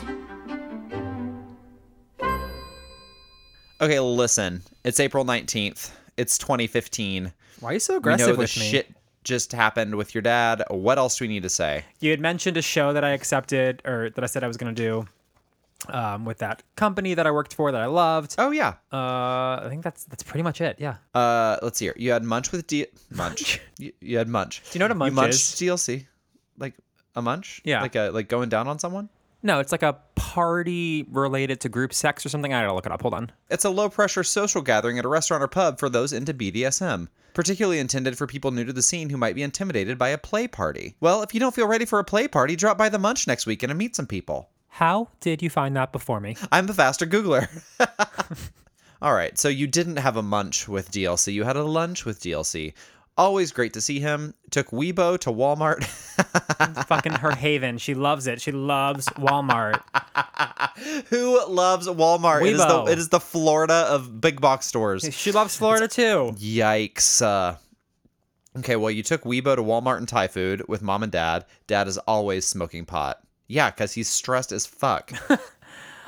[3.80, 4.62] Okay, listen.
[4.84, 5.90] It's April 19th.
[6.16, 7.32] It's 2015.
[7.60, 8.70] Why are you so We aggressive know the with me?
[8.70, 10.62] shit just happened with your dad.
[10.68, 11.84] What else do we need to say?
[12.00, 14.74] You had mentioned a show that I accepted, or that I said I was going
[14.74, 15.06] to do,
[15.88, 18.34] um, with that company that I worked for that I loved.
[18.38, 18.74] Oh yeah.
[18.92, 20.76] Uh, I think that's that's pretty much it.
[20.78, 20.96] Yeah.
[21.14, 21.94] Uh, let's see here.
[21.96, 22.86] You had Munch with D.
[23.10, 23.60] Munch.
[23.78, 24.62] you, you had Munch.
[24.70, 25.68] Do you know what a munch you munched is?
[25.68, 26.06] DLC,
[26.58, 26.74] like
[27.16, 27.60] a munch.
[27.64, 27.82] Yeah.
[27.82, 29.08] Like a like going down on someone.
[29.42, 29.98] No, it's like a
[30.32, 32.54] party related to group sex or something.
[32.54, 33.02] I gotta look it up.
[33.02, 33.32] Hold on.
[33.50, 37.08] It's a low pressure social gathering at a restaurant or pub for those into BDSM,
[37.34, 40.48] particularly intended for people new to the scene who might be intimidated by a play
[40.48, 40.96] party.
[41.00, 43.44] Well, if you don't feel ready for a play party, drop by the Munch next
[43.44, 44.48] weekend and meet some people.
[44.68, 46.38] How did you find that before me?
[46.50, 47.46] I'm the faster Googler.
[49.02, 52.20] All right, so you didn't have a munch with DLC, you had a lunch with
[52.20, 52.72] DLC.
[53.18, 54.34] Always great to see him.
[54.50, 55.84] Took Weibo to Walmart.
[56.86, 57.76] Fucking her haven.
[57.76, 58.40] She loves it.
[58.40, 59.82] She loves Walmart.
[61.08, 62.42] Who loves Walmart?
[62.46, 62.88] It is, the, Weibo.
[62.88, 65.06] it is the Florida of big box stores.
[65.12, 66.32] She loves Florida too.
[66.36, 67.20] Yikes.
[67.20, 67.56] Uh,
[68.58, 71.44] okay, well, you took Weibo to Walmart and Thai food with mom and dad.
[71.66, 73.20] Dad is always smoking pot.
[73.46, 75.12] Yeah, because he's stressed as fuck.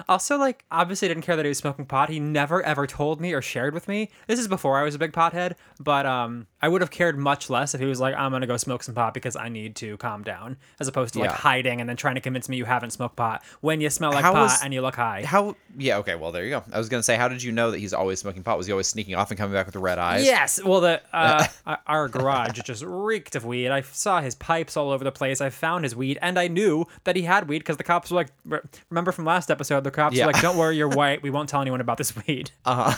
[0.08, 2.10] Also, like, obviously didn't care that he was smoking pot.
[2.10, 4.10] He never ever told me or shared with me.
[4.26, 7.50] This is before I was a big pothead, but um, I would have cared much
[7.50, 9.98] less if he was like, I'm gonna go smoke some pot because I need to
[9.98, 11.36] calm down, as opposed to like Yeah.
[11.36, 14.22] hiding and then trying to convince me you haven't smoked pot when you smell like
[14.24, 15.24] How pot was- and you look high.
[15.26, 15.56] How?
[15.76, 16.62] Yeah, okay, well, there you go.
[16.72, 18.56] I was going to say, how did you know that he's always smoking pot?
[18.56, 20.24] Was he always sneaking off and coming back with the red eyes?
[20.24, 20.62] Yes.
[20.64, 21.46] Well, the uh,
[21.86, 23.68] our garage just reeked of weed.
[23.70, 25.40] I saw his pipes all over the place.
[25.40, 28.16] I found his weed, and I knew that he had weed because the cops were
[28.16, 29.84] like, "Remember from last episode?
[29.84, 30.26] The cops Yeah.
[30.26, 31.22] were like, don't worry, you're white.
[31.22, 32.94] We won't tell anyone about this weed." Uh-huh.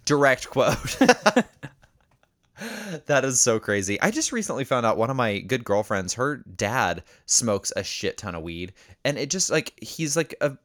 [0.06, 0.76] Direct quote.
[3.06, 4.00] that is so crazy.
[4.00, 8.18] I just recently found out one of my good girlfriends, her dad smokes a shit
[8.18, 8.72] ton of weed.
[9.04, 10.56] And it just like he's like a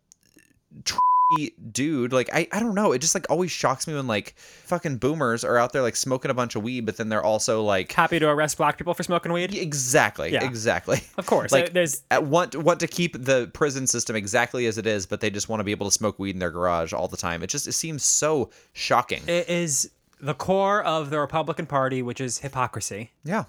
[1.72, 2.14] dude.
[2.14, 2.94] Like I, I don't know.
[2.94, 6.32] It just like always shocks me when like fucking boomers are out there like smoking
[6.32, 9.04] a bunch of weed, but then they're also like Happy to arrest black people for
[9.04, 9.54] smoking weed.
[9.54, 10.32] Exactly.
[10.32, 10.46] Yeah.
[10.46, 11.02] Exactly.
[11.18, 14.88] Of course, Like there's- uh, want want to keep the prison system exactly as it
[14.88, 17.08] is, but they just want to be able to smoke weed in their garage all
[17.08, 17.44] the time.
[17.44, 19.22] It just it seems so shocking.
[19.28, 23.12] It is the core of the Republican Party, which is hypocrisy.
[23.24, 23.46] Yeah.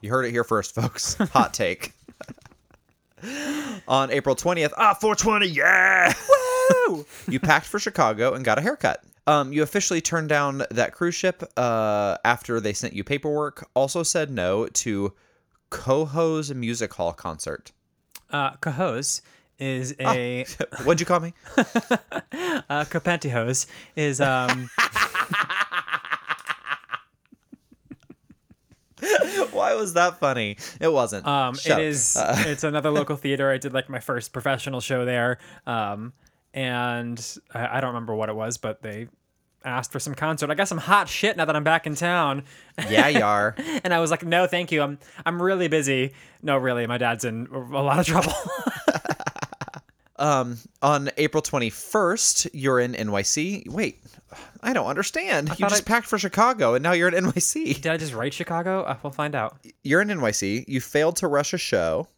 [0.00, 1.14] You heard it here first, folks.
[1.32, 1.92] Hot take.
[3.88, 6.12] On April 20th, ah, 420, yeah!
[6.88, 7.06] Woo!
[7.28, 9.02] you packed for Chicago and got a haircut.
[9.26, 13.68] Um, you officially turned down that cruise ship uh, after they sent you paperwork.
[13.74, 15.12] Also said no to
[15.70, 17.72] Cohoes Music Hall concert.
[18.30, 19.22] Uh, Cohoes
[19.58, 20.44] is a
[20.84, 21.32] What'd you call me?
[21.56, 24.68] uh, Capantyhose is um
[29.52, 30.56] Why was that funny?
[30.80, 31.26] It wasn't.
[31.26, 32.38] um Shut it up.
[32.46, 33.50] it's another local theater.
[33.50, 36.12] I did like my first professional show there, um,
[36.54, 39.08] and I, I don't remember what it was, but they
[39.64, 40.48] asked for some concert.
[40.50, 42.44] I got some hot shit now that I'm back in town.
[42.88, 43.54] Yeah, you are.
[43.84, 44.82] And I was like, no, thank you.
[44.82, 46.12] I'm I'm really busy.
[46.42, 48.32] No, really, my dad's in a lot of trouble.
[50.18, 53.68] On April 21st, you're in NYC.
[53.68, 54.02] Wait,
[54.62, 55.48] I don't understand.
[55.50, 57.74] you just I- packed for Chicago and now you're in NYC.
[57.80, 58.82] Did I just write Chicago?
[58.82, 59.58] Uh, we'll find out.
[59.82, 60.64] You're in NYC.
[60.68, 62.08] You failed to rush a show.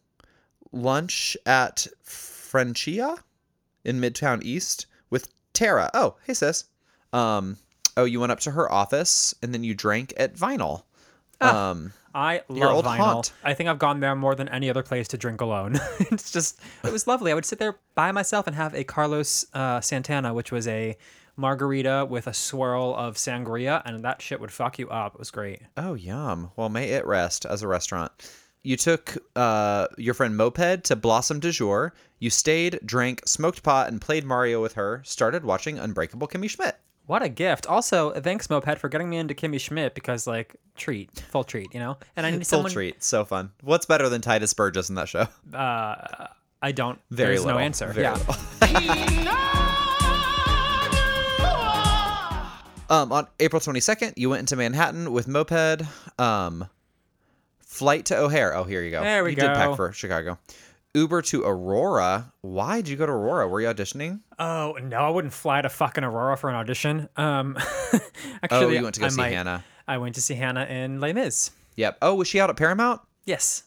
[0.71, 3.17] Lunch at Frencia
[3.83, 5.89] in Midtown East with Tara.
[5.93, 6.65] Oh, hey sis.
[7.11, 7.57] Um,
[7.97, 10.83] oh, you went up to her office and then you drank at Vinyl.
[11.41, 12.97] Um, I Your love vinyl.
[12.97, 13.33] haunt.
[13.43, 15.79] I think I've gone there more than any other place to drink alone.
[15.99, 17.31] it's just, it was lovely.
[17.31, 20.97] I would sit there by myself and have a Carlos uh, Santana, which was a
[21.35, 25.13] margarita with a swirl of sangria, and that shit would fuck you up.
[25.15, 25.61] It was great.
[25.77, 26.51] Oh, yum.
[26.55, 28.11] Well, may it rest as a restaurant.
[28.61, 31.93] You took uh, your friend Moped to Blossom du Jour.
[32.19, 35.01] You stayed, drank, smoked pot, and played Mario with her.
[35.05, 36.77] Started watching Unbreakable Kimmy Schmidt.
[37.09, 37.65] What a gift!
[37.65, 41.79] Also, thanks Moped for getting me into Kimmy Schmidt because like treat, full treat, you
[41.79, 41.97] know.
[42.15, 42.71] And I need Full someone.
[42.71, 43.03] treat.
[43.03, 43.51] So fun.
[43.63, 45.25] What's better than Tituss Burgess in that show?
[45.51, 46.27] Uh,
[46.61, 46.99] I don't.
[47.09, 47.91] Very there's no answer.
[47.93, 49.35] Very yeah.
[52.91, 55.83] Um, on April 22nd, you went into Manhattan with Moped.
[56.17, 56.67] Um,
[57.59, 58.55] flight to O'Hare.
[58.55, 59.01] Oh, here you go.
[59.03, 59.53] There we you did go.
[59.53, 60.39] pack for Chicago.
[60.95, 62.33] Uber to Aurora.
[62.41, 63.47] Why did you go to Aurora?
[63.47, 64.21] Were you auditioning?
[64.39, 67.09] Oh no, I wouldn't fly to fucking Aurora for an audition.
[67.15, 67.57] Um,
[67.93, 67.99] Oh,
[68.43, 69.63] actually, you went to go I see might- Hannah.
[69.87, 71.51] I went to see Hannah in Les Mis.
[71.75, 71.97] Yep.
[72.01, 73.01] Oh, was she out at Paramount?
[73.25, 73.63] Yes.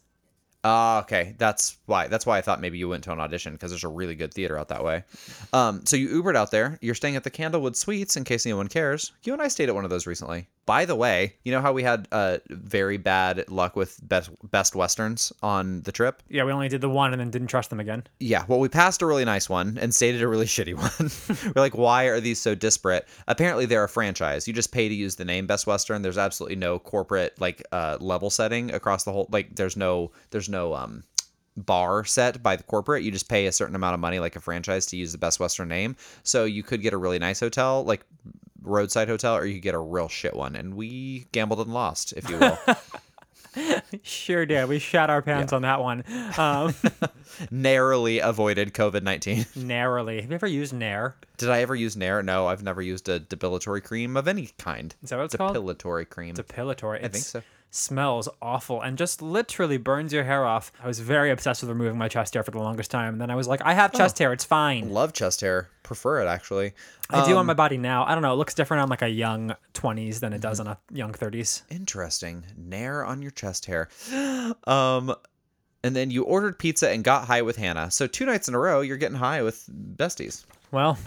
[0.65, 1.35] Ah, okay.
[1.39, 2.07] That's why.
[2.07, 4.33] That's why I thought maybe you went to an audition because there's a really good
[4.33, 5.05] theater out that way.
[5.53, 6.79] Um, so you Ubered out there.
[6.81, 9.13] You're staying at the Candlewood Suites in case anyone cares.
[9.25, 10.47] You and I stayed at one of those recently.
[10.65, 14.77] By the way, you know how we had uh, very bad luck with best best
[14.77, 16.23] westerns on the trip?
[16.29, 18.05] Yeah, we only did the one and then didn't trust them again.
[18.21, 21.53] Yeah, well, we passed a really nice one and stayed at a really shitty one.
[21.57, 23.09] We're like, why are these so disparate?
[23.27, 24.47] Apparently, they're a franchise.
[24.47, 26.03] You just pay to use the name Best Western.
[26.03, 29.29] There's absolutely no corporate like uh, level setting across the whole.
[29.33, 31.03] Like, there's no there's no um
[31.57, 33.03] bar set by the corporate.
[33.03, 35.41] You just pay a certain amount of money, like a franchise, to use the Best
[35.41, 35.97] Western name.
[36.23, 38.03] So you could get a really nice hotel, like
[38.63, 40.55] roadside hotel, or you could get a real shit one.
[40.57, 42.59] And we gambled and lost, if you will.
[44.03, 44.67] Sure did.
[44.67, 46.05] We shot our pants on that one.
[46.39, 46.75] Um,
[47.51, 49.45] Narrowly avoided COVID nineteen.
[49.55, 50.23] narrowly.
[50.23, 51.17] Have you ever used Nair?
[51.37, 52.23] Did I ever use Nair?
[52.23, 54.95] No, I've never used a depilatory cream of any kind.
[55.03, 55.55] Is that what it's called?
[55.55, 56.35] Depilatory cream.
[56.35, 57.05] Depilatory.
[57.05, 57.43] I think so.
[57.75, 60.71] Smells awful and just literally burns your hair off.
[60.85, 63.15] I was very obsessed with removing my chest hair for the longest time.
[63.15, 64.31] And then I was like, I have chest hair.
[64.31, 64.91] It's fine.
[64.91, 65.71] Love chest hair.
[65.83, 66.75] Prefer it actually.
[67.09, 68.05] I do on Um, my body now.
[68.05, 68.35] I don't know.
[68.35, 71.63] It looks different on like a young 20s than it does on a young 30s.
[71.71, 72.45] Interesting.
[72.59, 73.89] Nair on your chest hair.
[74.67, 75.15] Um,
[75.83, 77.91] and then you ordered pizza and got high with Hannah.
[77.91, 79.65] So two nights in a row, you're getting high with
[79.97, 80.45] besties.
[80.71, 80.99] Well,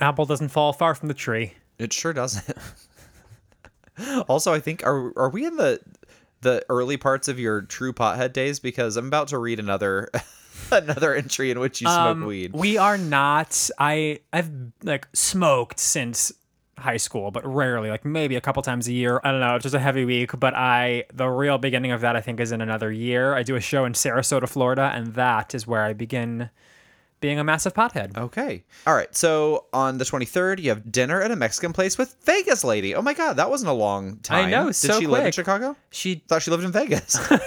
[0.00, 1.54] apple doesn't fall far from the tree.
[1.78, 2.56] It sure doesn't.
[4.28, 5.80] also, I think are are we in the
[6.40, 8.58] the early parts of your true pothead days?
[8.60, 10.08] Because I'm about to read another
[10.70, 12.52] another entry in which you smoke Um, weed.
[12.52, 13.70] We are not.
[13.78, 14.50] I I've
[14.82, 16.32] like smoked since
[16.78, 19.20] high school, but rarely, like maybe a couple times a year.
[19.24, 19.56] I don't know.
[19.56, 22.52] It's just a heavy week, but I the real beginning of that I think is
[22.52, 23.34] in another year.
[23.34, 26.50] I do a show in Sarasota, Florida, and that is where I begin
[27.20, 28.16] being a massive pothead.
[28.16, 28.64] Okay.
[28.86, 29.14] All right.
[29.14, 32.94] So on the 23rd, you have dinner at a Mexican place with Vegas lady.
[32.94, 34.46] Oh my God, that wasn't a long time.
[34.46, 35.32] I know, Did so she live in.
[35.32, 35.76] Chicago?
[35.90, 37.18] She Thought she lived in Vegas.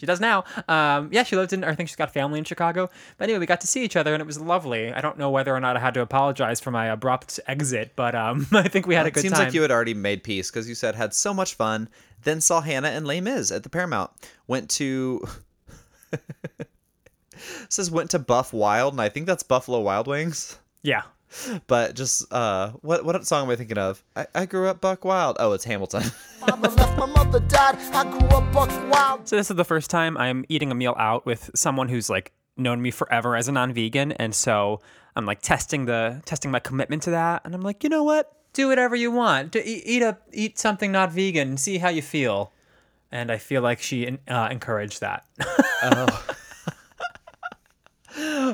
[0.00, 0.44] She does now.
[0.66, 1.62] Um, yeah, she lived in.
[1.62, 2.88] I think she's got family in Chicago.
[3.18, 4.90] But anyway, we got to see each other, and it was lovely.
[4.90, 8.14] I don't know whether or not I had to apologize for my abrupt exit, but
[8.14, 9.44] um, I think we had a it good seems time.
[9.44, 11.86] like you had already made peace because you said had so much fun.
[12.22, 14.10] Then saw Hannah and Les Mis at the Paramount.
[14.46, 15.22] Went to.
[17.68, 20.58] says went to Buff Wild, and I think that's Buffalo Wild Wings.
[20.82, 21.02] yeah.
[21.68, 24.02] But just uh, what what song am I thinking of?
[24.16, 25.36] I, I grew up Buck Wild.
[25.38, 26.02] Oh, it's Hamilton.
[26.40, 27.76] Mama left, my mother died.
[27.94, 29.28] I grew up buck wild.
[29.28, 32.32] So this is the first time I'm eating a meal out with someone who's like
[32.56, 34.80] known me forever as a non-vegan, and so
[35.14, 38.32] I'm like testing the testing my commitment to that, and I'm like, you know what?
[38.52, 39.52] Do whatever you want.
[39.52, 41.56] Do, eat, eat a eat something not vegan.
[41.58, 42.52] See how you feel.
[43.12, 45.24] And I feel like she uh, encouraged that.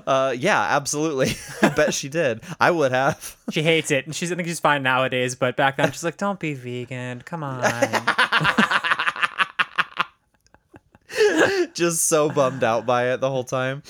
[0.07, 1.33] uh, yeah, absolutely.
[1.63, 2.43] I bet she did.
[2.61, 3.37] I would have.
[3.51, 5.35] she hates it, and she's I think she's fine nowadays.
[5.35, 7.23] But back then, she's like, "Don't be vegan.
[7.23, 7.63] Come on."
[11.75, 13.83] just so bummed out by it the whole time.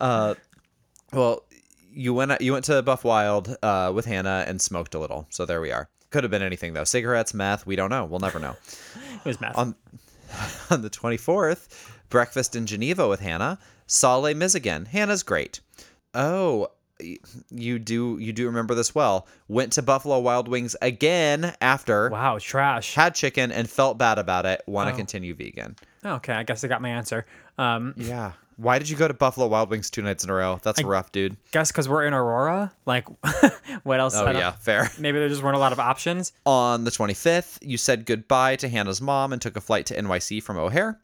[0.00, 0.34] Uh,
[1.12, 1.44] well,
[1.92, 5.26] you went you went to Buff Wild uh, with Hannah and smoked a little.
[5.30, 5.88] So there we are.
[6.10, 6.84] Could have been anything though.
[6.84, 7.66] Cigarettes, meth.
[7.66, 8.04] We don't know.
[8.04, 8.56] We'll never know.
[9.14, 9.56] It was meth.
[9.56, 9.74] On
[10.70, 13.58] on the twenty fourth, breakfast in Geneva with Hannah.
[14.36, 14.86] Mis again.
[14.86, 15.60] Hannah's great.
[16.14, 16.68] Oh.
[17.50, 19.28] You do you do remember this well?
[19.46, 22.94] Went to Buffalo Wild Wings again after wow, trash.
[22.96, 24.62] had chicken and felt bad about it.
[24.66, 24.96] Want to Oh.
[24.96, 25.76] continue vegan?
[26.04, 27.24] Okay, I guess I got my answer.
[27.56, 28.32] Um, Yeah.
[28.56, 30.58] Why did you go to Buffalo Wild Wings two nights in a row?
[30.64, 31.36] That's rough, dude.
[31.52, 32.72] guess because we're in Aurora.
[32.86, 33.06] Like,
[33.84, 34.16] what else?
[34.16, 34.90] Oh I yeah, fair.
[34.98, 36.32] Maybe there just weren't a lot of options.
[36.44, 40.42] On the 25th, you said goodbye to Hannah's mom and took a flight to NYC
[40.42, 40.98] from O'Hare.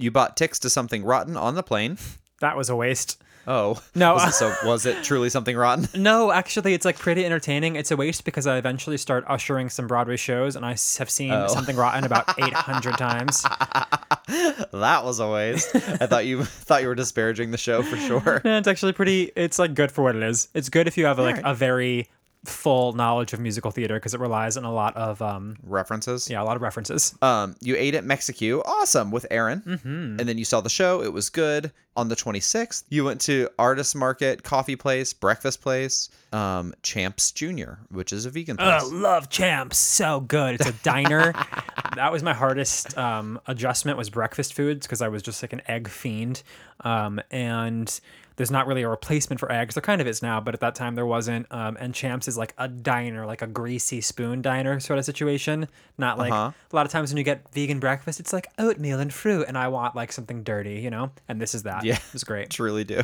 [0.00, 1.98] You bought tickets to something rotten on the plane.
[2.40, 3.22] That was a waste.
[3.46, 4.14] Oh No.
[4.14, 5.88] Was it, uh, so was it truly something rotten?
[6.02, 7.74] No, actually, it's like pretty entertaining.
[7.76, 11.32] It's a waste because I eventually start ushering some Broadway shows, and I have seen
[11.32, 11.46] Oh.
[11.48, 13.42] something rotten about eight hundred times.
[14.28, 15.74] that was a waste.
[15.74, 18.40] I thought you thought you were disparaging the show for sure.
[18.44, 19.32] And it's actually pretty.
[19.36, 20.48] It's like good for what it is.
[20.54, 22.08] It's good if you have like a very
[22.44, 26.30] full knowledge of musical theater because it relies on a lot of um References.
[26.30, 27.14] yeah a lot of references.
[27.20, 30.20] Um, you ate at Mexico, awesome, with Aaron, Mm-hmm.
[30.20, 31.02] and then you saw the show.
[31.02, 31.72] It was good.
[31.96, 37.78] On the 26th, you went to Artist Market, Coffee Place, Breakfast Place, um, Champs Junior,
[37.90, 38.82] which is a vegan place.
[38.84, 40.54] Oh, love champs, so good.
[40.56, 41.32] It's a diner.
[41.96, 45.62] that was my hardest um, adjustment was breakfast foods because I was just like an
[45.66, 46.42] egg fiend,
[46.84, 48.00] um, and
[48.36, 49.74] there's not really a replacement for eggs.
[49.74, 51.46] There kind of is now, but at that time there wasn't.
[51.50, 55.68] Um, and Champs is like a diner, like a greasy spoon diner sort of situation.
[55.98, 56.52] Not like Uh-huh.
[56.72, 59.58] a lot of times when you get vegan breakfast, it's like oatmeal and fruit, and
[59.58, 61.10] I want like something dirty, you know.
[61.28, 61.84] And this is that.
[61.84, 61.96] Yeah.
[61.96, 62.48] it's was great.
[62.50, 63.02] Truly do.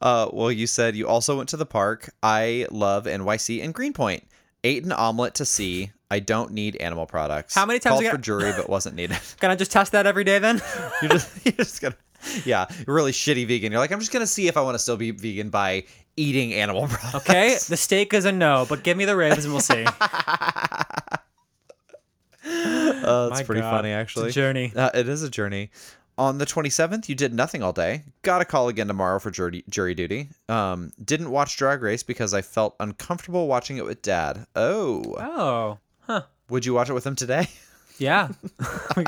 [0.00, 2.10] Uh, well, you said you also went to the park.
[2.22, 4.26] I love NYC and Greenpoint.
[4.62, 5.90] Ate an omelet to see.
[6.10, 7.54] I don't need animal products.
[7.54, 9.18] How many times Called for jury, but wasn't needed.
[9.40, 10.62] Can I just test that every day then?
[11.02, 11.96] you're just, you're just gonna,
[12.44, 13.72] yeah, really shitty vegan.
[13.72, 15.84] You're like, I'm just gonna see if I want to still be vegan by
[16.16, 17.14] eating animal products.
[17.28, 19.84] Okay, the steak is a no, but give me the ribs and we'll see.
[22.46, 24.32] Uh, that's My pretty God, funny, it's a actually.
[24.32, 24.72] journey.
[24.74, 25.70] Uh, it is a journey.
[26.16, 28.04] On the 27th, you did nothing all day.
[28.22, 30.28] Got a call again tomorrow for jury, jury duty.
[30.48, 34.46] Um, didn't watch Drag Race because I felt uncomfortable watching it with Dad.
[34.54, 36.22] Oh, Oh, huh.
[36.48, 37.48] would you watch it with him today?
[37.98, 38.28] Yeah.
[38.96, 39.04] we,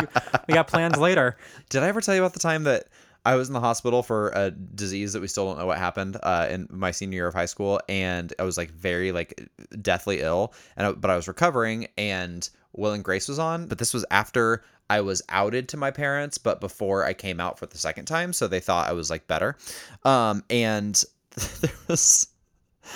[0.54, 1.36] got plans later.
[1.70, 2.86] Did I ever tell you about the time that
[3.24, 6.16] I was in the hospital for a disease that we still don't know what happened
[6.22, 9.48] uh, in my senior year of high school, and I was like very like
[9.82, 13.78] deathly ill, and I, but I was recovering, and Will and Grace was on, but
[13.78, 17.66] this was after I was outed to my parents, but before I came out for
[17.66, 19.56] the second time, so they thought I was like better,
[20.04, 21.02] um, and
[21.60, 22.28] there was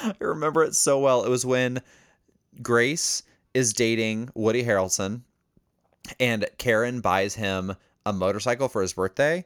[0.04, 1.24] I remember it so well.
[1.24, 1.82] It was when
[2.62, 3.22] Grace
[3.54, 5.22] is dating Woody Harrelson
[6.18, 7.74] and Karen buys him
[8.06, 9.44] a motorcycle for his birthday.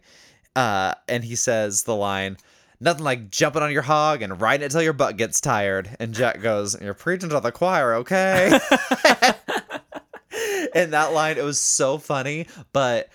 [0.55, 2.37] Uh, and he says the line,
[2.81, 5.97] Nothing like jumping on your hog and riding it till your butt gets tired.
[5.99, 8.59] And Jack goes, You're preaching to the choir, okay?
[10.75, 13.09] and that line, it was so funny, but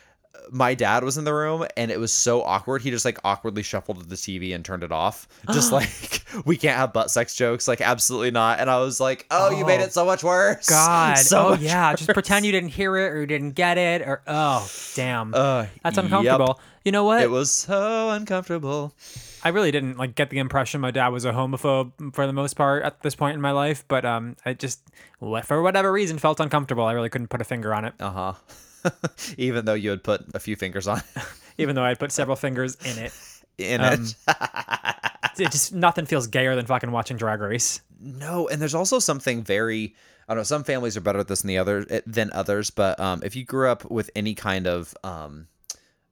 [0.52, 2.82] my dad was in the room and it was so awkward.
[2.82, 5.28] He just like awkwardly shuffled to the TV and turned it off.
[5.54, 7.68] Just like, we can't have butt sex jokes.
[7.68, 8.60] Like, absolutely not.
[8.60, 9.84] And I was like, Oh, you made Oh.
[9.84, 10.68] it so much worse.
[10.68, 11.18] God.
[11.20, 11.94] So oh yeah.
[11.96, 15.36] Just pretend you didn't hear it or you didn't get it or oh damn.
[15.36, 16.06] Uh, That's yep.
[16.06, 16.60] uncomfortable.
[16.84, 17.22] You know what?
[17.22, 18.96] It was so uncomfortable.
[19.44, 22.56] I really didn't like get the impression my dad was a homophobe for the most
[22.56, 24.82] part at this point in my life, but um, I just
[25.44, 26.84] for whatever reason felt uncomfortable.
[26.86, 28.92] I really couldn't put a finger on it, Uh huh.
[29.38, 31.02] Even though you had put a few fingers on
[31.58, 33.14] even though I had put several fingers in it.
[33.58, 34.16] in Um, it.
[35.38, 37.82] It just nothing feels gayer than fucking watching Drag Race.
[38.00, 39.96] No, and there's also something very.
[40.28, 40.44] I don't know.
[40.44, 43.36] Some families are better at this than the other eh, than others, but um, if
[43.36, 45.48] you grew up with any kind of, um,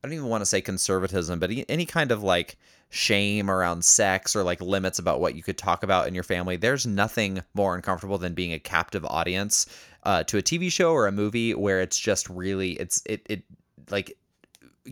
[0.03, 2.57] I don't even want to say conservatism, but any kind of like
[2.89, 6.55] shame around sex or like limits about what you could talk about in your family,
[6.55, 9.65] there's nothing more uncomfortable than being a captive audience
[10.03, 13.43] uh, to a TV show or a movie where it's just really it's it it
[13.89, 14.17] like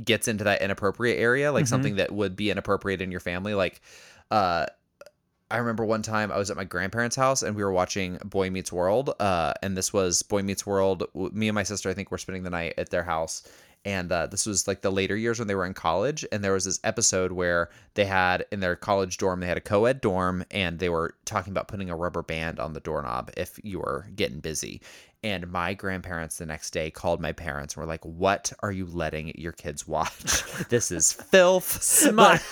[0.04, 3.82] gets into that inappropriate area, like something that would be inappropriate in your family, like.
[4.32, 4.66] Uh,
[5.52, 8.50] I remember one time I was at my grandparents' house and we were watching Boy
[8.50, 9.14] Meets World.
[9.20, 11.04] Uh, and this was Boy Meets World.
[11.14, 13.48] Me and my sister, I think, were spending the night at their house.
[13.86, 16.26] And uh, this was like the later years when they were in college.
[16.32, 19.62] And there was this episode where they had in their college dorm, they had a
[19.62, 23.32] co ed dorm and they were talking about putting a rubber band on the doorknob
[23.38, 24.82] if you were getting busy.
[25.24, 28.86] And my grandparents the next day called my parents and were like, What are you
[28.86, 30.44] letting your kids watch?
[30.70, 31.82] this is filth.
[31.82, 32.44] Smut.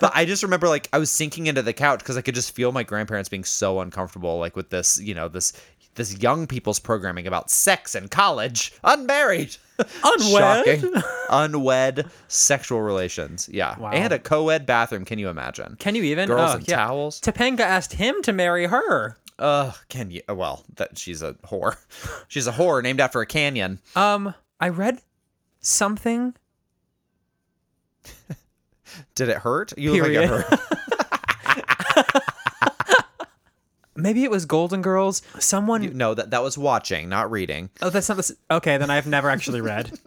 [0.00, 2.54] but I just remember like I was sinking into the couch because I could just
[2.54, 5.52] feel my grandparents being so uncomfortable, like with this, you know, this
[5.98, 9.54] this young people's programming about sex and college, unmarried,
[10.02, 10.66] Unwed?
[10.66, 10.92] Shocking.
[11.30, 13.48] unwed sexual relations.
[13.52, 13.90] Yeah, Wow.
[13.90, 15.04] and a co-ed bathroom.
[15.04, 15.76] Can you imagine?
[15.78, 16.26] Can you even?
[16.26, 16.76] Girls Oh, in yeah.
[16.76, 17.20] towels.
[17.20, 19.18] Topanga asked him to marry her.
[19.38, 20.22] Ugh, can you?
[20.28, 21.76] Well, that she's a whore.
[22.28, 23.78] She's a whore named after a canyon.
[23.94, 25.00] Um, I read
[25.60, 26.34] something.
[29.14, 29.72] Did it hurt?
[29.78, 30.44] You look like it Period.
[30.44, 32.22] hurt.
[34.08, 35.20] Maybe it was Golden Girls.
[35.38, 35.82] Someone.
[35.82, 37.68] you, No, that that was watching, not reading.
[37.82, 38.34] oh, that's not the.
[38.50, 39.92] Okay, then I've never actually read.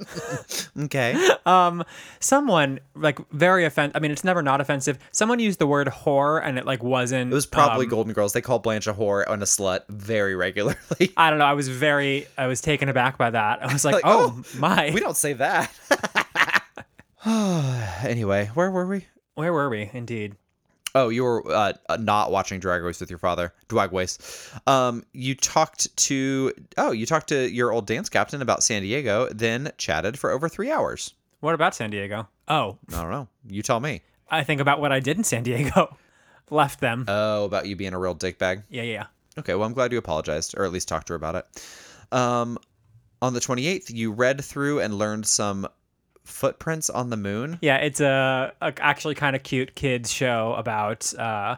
[0.79, 1.29] Okay.
[1.45, 1.83] Um,
[2.19, 3.95] someone like very offensive.
[3.95, 4.97] I mean, it's never not offensive.
[5.11, 7.31] Someone used the word whore, and it like wasn't.
[7.31, 8.33] It was probably um, Golden Girls.
[8.33, 11.13] They call Blanche a whore and a slut very regularly.
[11.17, 11.45] I don't know.
[11.45, 12.25] I was very.
[12.37, 13.61] I was taken aback by that.
[13.61, 14.89] I was like, Like, oh, oh, my.
[14.93, 15.71] We don't say that.
[18.03, 19.05] anyway, where were we?
[19.35, 19.91] Where were we?
[19.93, 20.37] Indeed.
[20.93, 24.51] Oh, you were uh, uh, not watching Drag Race with your father, Drag Race.
[24.67, 29.29] Um, you talked to oh, you talked to your old dance captain about San Diego,
[29.31, 31.13] then chatted for over three hours.
[31.39, 32.27] What about San Diego?
[32.47, 33.27] Oh, I don't know.
[33.47, 34.01] You tell me.
[34.29, 35.97] I think about what I did in San Diego.
[36.49, 37.05] Left them.
[37.07, 38.63] Oh, about you being a real dickbag.
[38.69, 38.93] yeah, yeah.
[38.93, 39.05] yeah.
[39.39, 41.65] Okay, well, I'm glad you apologized, or at least talked to her about it.
[42.11, 42.57] Um,
[43.21, 45.67] on the 28th, you read through and learned some
[46.31, 47.59] footprints on the moon.
[47.61, 51.57] Yeah, it's a, a actually kind of cute kids show about uh,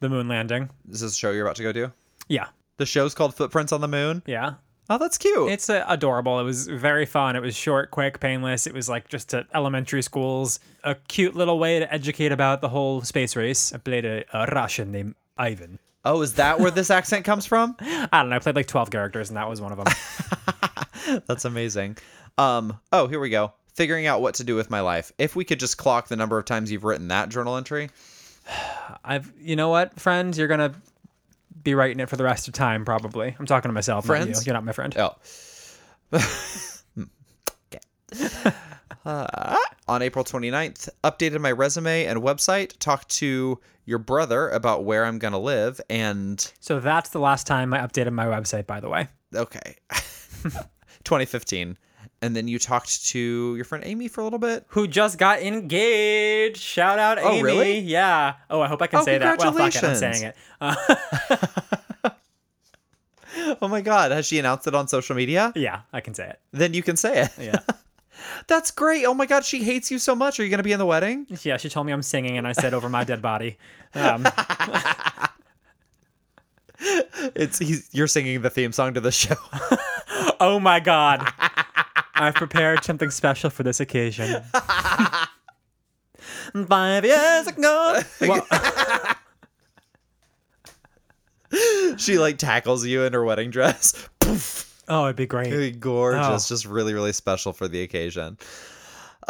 [0.00, 0.70] the moon landing.
[0.84, 1.92] This is a show you're about to go do.
[2.28, 2.46] Yeah,
[2.76, 4.22] The show's called Footprints on the Moon.
[4.26, 4.54] yeah.
[4.92, 5.52] Oh, that's cute.
[5.52, 6.40] It's uh, adorable.
[6.40, 7.36] It was very fun.
[7.36, 8.66] It was short, quick, painless.
[8.66, 10.58] It was like just to elementary schools.
[10.82, 13.72] A cute little way to educate about the whole space race.
[13.72, 15.78] I played a, a Russian named Ivan.
[16.04, 17.76] oh, is that where this accent comes from?
[17.80, 18.36] I don't know.
[18.36, 21.20] I played like 12 characters, and that was one of them.
[21.28, 21.96] That's amazing.
[22.36, 23.52] Um, oh, here we go.
[23.74, 25.12] Figuring out what to do with my life.
[25.18, 27.90] If we could just clock the number of times you've written that journal entry.
[29.04, 30.74] I've, you know what, friends, You're going to
[31.62, 33.34] be writing it for the rest of time, probably.
[33.38, 34.24] I'm talking to myself, not you.
[34.24, 34.46] Friends?
[34.46, 34.96] You're not my friend.
[34.96, 35.16] Oh.
[37.72, 38.50] okay.
[39.04, 39.56] Uh,
[39.88, 45.18] on April 29th, updated my resume and website, talked to your brother about where I'm
[45.18, 48.88] going to live, and So that's the last time I updated my website, by the
[48.88, 49.08] way.
[49.34, 49.76] okay.
[51.04, 51.78] 2015.
[52.22, 54.64] And then you talked to your friend Amy for a little bit.
[54.68, 56.58] Who just got engaged?
[56.58, 57.42] Shout out, Oh, Amy.
[57.42, 57.78] really?
[57.80, 58.34] Yeah.
[58.50, 59.38] Oh, I hope I can Oh, say that.
[59.38, 59.82] Well, fuck it.
[59.84, 60.36] I'm saying it.
[60.60, 60.74] Uh,
[63.62, 64.10] Oh my God.
[64.10, 65.52] Has she announced it on social media?
[65.56, 66.40] yeah, I can say it.
[66.52, 67.30] Then you can say it.
[67.40, 67.58] Yeah.
[68.48, 69.04] That's great.
[69.06, 69.44] Oh my God.
[69.44, 70.38] She hates you so much.
[70.38, 71.26] Are you going to be in the wedding?
[71.42, 73.56] Yeah, she told me I'm singing, and I said over my dead body.
[73.94, 74.26] Um,
[76.82, 79.34] It's he's, you're singing the theme song to the show.
[80.40, 81.30] oh my god,
[82.20, 84.42] I've prepared something special for this occasion.
[86.68, 88.00] Five years ago.
[88.20, 88.46] Well,
[91.96, 93.94] she like tackles you in her wedding dress.
[94.88, 95.50] oh, it'd be great.
[95.50, 96.54] Really gorgeous, Oh.
[96.54, 98.36] just really, really special for the occasion.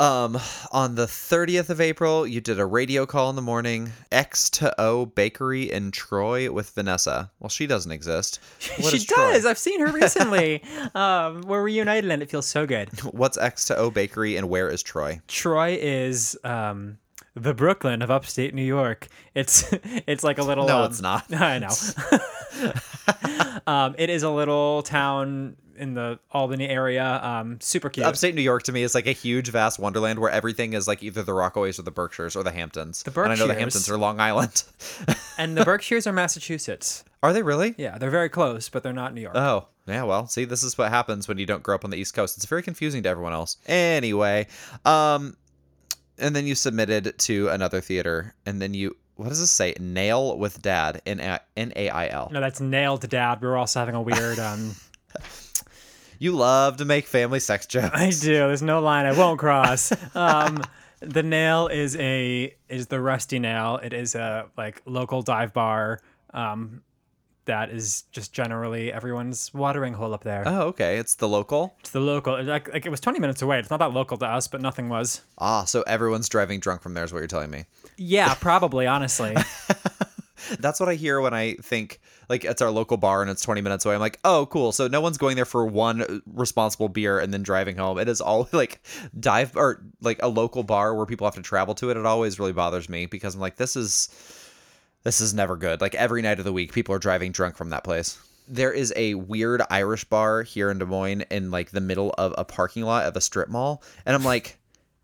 [0.01, 0.39] Um,
[0.73, 3.93] on the 30th of April, you did a radio call in the morning.
[4.11, 7.31] X to O Bakery in Troy with Vanessa.
[7.39, 8.41] Well, she doesn't exist.
[8.81, 9.33] What she is Troy?
[9.33, 9.45] does.
[9.45, 10.63] I've seen her recently.
[10.95, 12.89] um, we're reunited, and it feels so good.
[13.13, 15.21] What's X to O Bakery and where is Troy?
[15.29, 16.97] Troy is um,
[17.35, 19.07] the Brooklyn of upstate New York.
[19.35, 19.69] It's
[20.07, 20.67] it's like a little.
[20.67, 21.31] No, um, it's not.
[21.35, 22.73] I know.
[23.67, 27.21] um, it is a little town in the Albany area.
[27.23, 28.07] Um, super cute.
[28.07, 31.03] Upstate New York to me is like a huge, vast wonderland where everything is like
[31.03, 33.03] either the Rockaways or the Berkshires or the Hamptons.
[33.03, 33.59] The And I know the Berkshires.
[33.59, 34.63] Hamptons are Long Island.
[35.39, 37.05] and the Berkshires are Massachusetts.
[37.23, 37.75] are they really?
[37.79, 39.37] Yeah, they're very close, but they're not New York.
[39.37, 41.97] Oh, yeah, well, see, this is what happens when you don't grow up on the
[41.97, 42.37] East Coast.
[42.37, 43.57] It's very confusing to everyone else.
[43.67, 44.47] Anyway,
[44.85, 45.37] um
[46.19, 49.75] and then you submitted to another theater and then you what does this say?
[49.79, 52.31] Nail with dad in N A I L.
[52.33, 53.43] no, that's nailed to dad.
[53.43, 54.39] We were also having a weird.
[54.39, 54.75] Um,
[56.21, 57.91] You love to make family sex jokes.
[57.95, 58.35] I do.
[58.35, 59.91] There's no line I won't cross.
[60.15, 60.63] Um,
[61.01, 63.81] the nail is a is the rusty nail.
[63.83, 66.01] It is a like local dive bar.
[66.35, 66.83] Um,
[67.47, 70.43] that is just generally everyone's watering hole up there.
[70.47, 70.99] Oh, okay.
[70.99, 71.75] It's the local.
[71.81, 72.43] It's the local.
[72.43, 73.59] Like, like it was 20 minutes away.
[73.59, 75.23] It's not that local to us, but nothing was.
[75.39, 77.65] Ah, so everyone's driving drunk from there is what you're telling me.
[77.97, 78.87] Yeah, probably.
[78.87, 79.35] Honestly,
[80.59, 83.61] That's what I hear when I think like it's our local bar and it's 20
[83.61, 83.95] minutes away.
[83.95, 84.73] I'm like, oh, cool.
[84.73, 87.99] So no one's going there for one uh, responsible beer and then driving home.
[87.99, 88.83] It is all like
[89.19, 91.97] dive or like a local bar where people have to travel to it.
[91.97, 94.09] It always really bothers me because I'm like, this is
[95.03, 95.81] this is never good.
[95.81, 98.19] Like every night of the week, people are driving drunk from that place.
[98.47, 102.35] There is a weird Irish bar here in Des Moines in like the middle of
[102.37, 103.83] a parking lot of a strip mall.
[104.05, 104.59] And I'm like,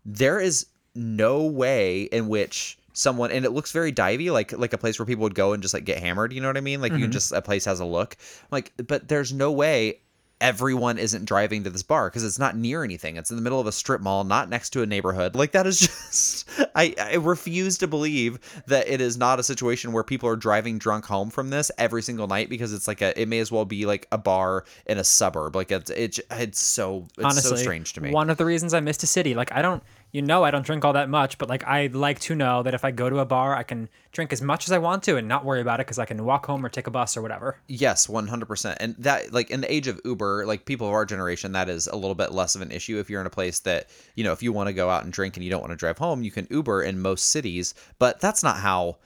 [0.05, 4.77] there is no way in which someone and it looks very divey like like a
[4.77, 6.81] place where people would go and just like get hammered you know what i mean?
[6.81, 7.11] Like you can mm-hmm.
[7.11, 8.17] just a place has a look.
[8.51, 10.01] Like but there's no way
[10.39, 13.17] everyone isn't driving to this bar because it's not near anything.
[13.17, 15.35] It's in the middle of a strip mall not next to a neighborhood.
[15.35, 19.91] Like that is just i i refuse to believe that it is not a situation
[19.91, 23.19] where people are driving drunk home from this every single night because it's like a
[23.19, 25.55] it may as well be like a bar in a suburb.
[25.55, 28.11] Like it's it's, it's so it's honestly, so strange to me.
[28.11, 30.65] One of the reasons I missed a city, like I don't, you know, I don't
[30.65, 33.19] drink all that much, but like I like to know that if I go to
[33.19, 35.79] a bar, I can drink as much as I want to and not worry about
[35.79, 37.59] it because I can walk home or take a bus or whatever.
[37.67, 38.77] Yes, one hundred percent.
[38.79, 41.87] And that, like, in the age of Uber, like people of our generation, that is
[41.87, 42.97] a little bit less of an issue.
[42.99, 45.11] If you're in a place that you know, if you want to go out and
[45.11, 47.73] drink and you don't want to drive home, you can Uber in most cities.
[47.99, 48.97] But that's not how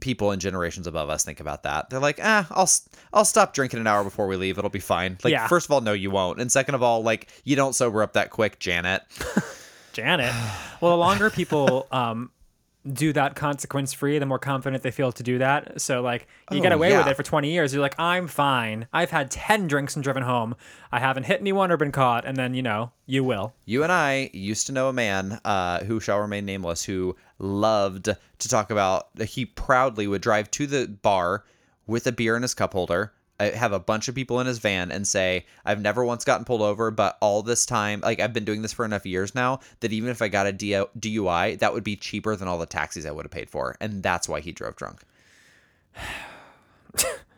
[0.00, 1.88] people in generations above us think about that.
[1.88, 4.58] They're like, ah, I'll s- I'll stop drinking an hour before we leave.
[4.58, 5.16] It'll be fine.
[5.24, 5.46] Like, Yeah.
[5.46, 6.38] first of all, no, you won't.
[6.40, 9.02] And second of all, like, you don't sober up that quick, Janet.
[9.96, 10.32] Janet.
[10.80, 12.30] well, the longer people um,
[12.92, 15.80] do that consequence free, the more confident they feel to do that.
[15.80, 17.72] So, like, you get Oh, away with it for 20 years.
[17.72, 18.86] You're like, I'm fine.
[18.92, 20.54] I've had 10 drinks and driven home.
[20.92, 22.24] I haven't hit anyone or been caught.
[22.24, 23.54] And then, you know, you will.
[23.64, 28.04] You and I used to know a man uh, who shall remain nameless who loved
[28.04, 29.08] to talk about.
[29.20, 31.44] He proudly would drive to the bar
[31.86, 33.12] with a beer in his cup holder,
[33.44, 36.62] have a bunch of people in his van, and say, "I've never once gotten pulled
[36.62, 39.92] over, but all this time, like I've been doing this for enough years now, that
[39.92, 43.10] even if I got a DUI, that would be cheaper than all the taxis I
[43.10, 45.02] would have paid for, and that's why he drove drunk."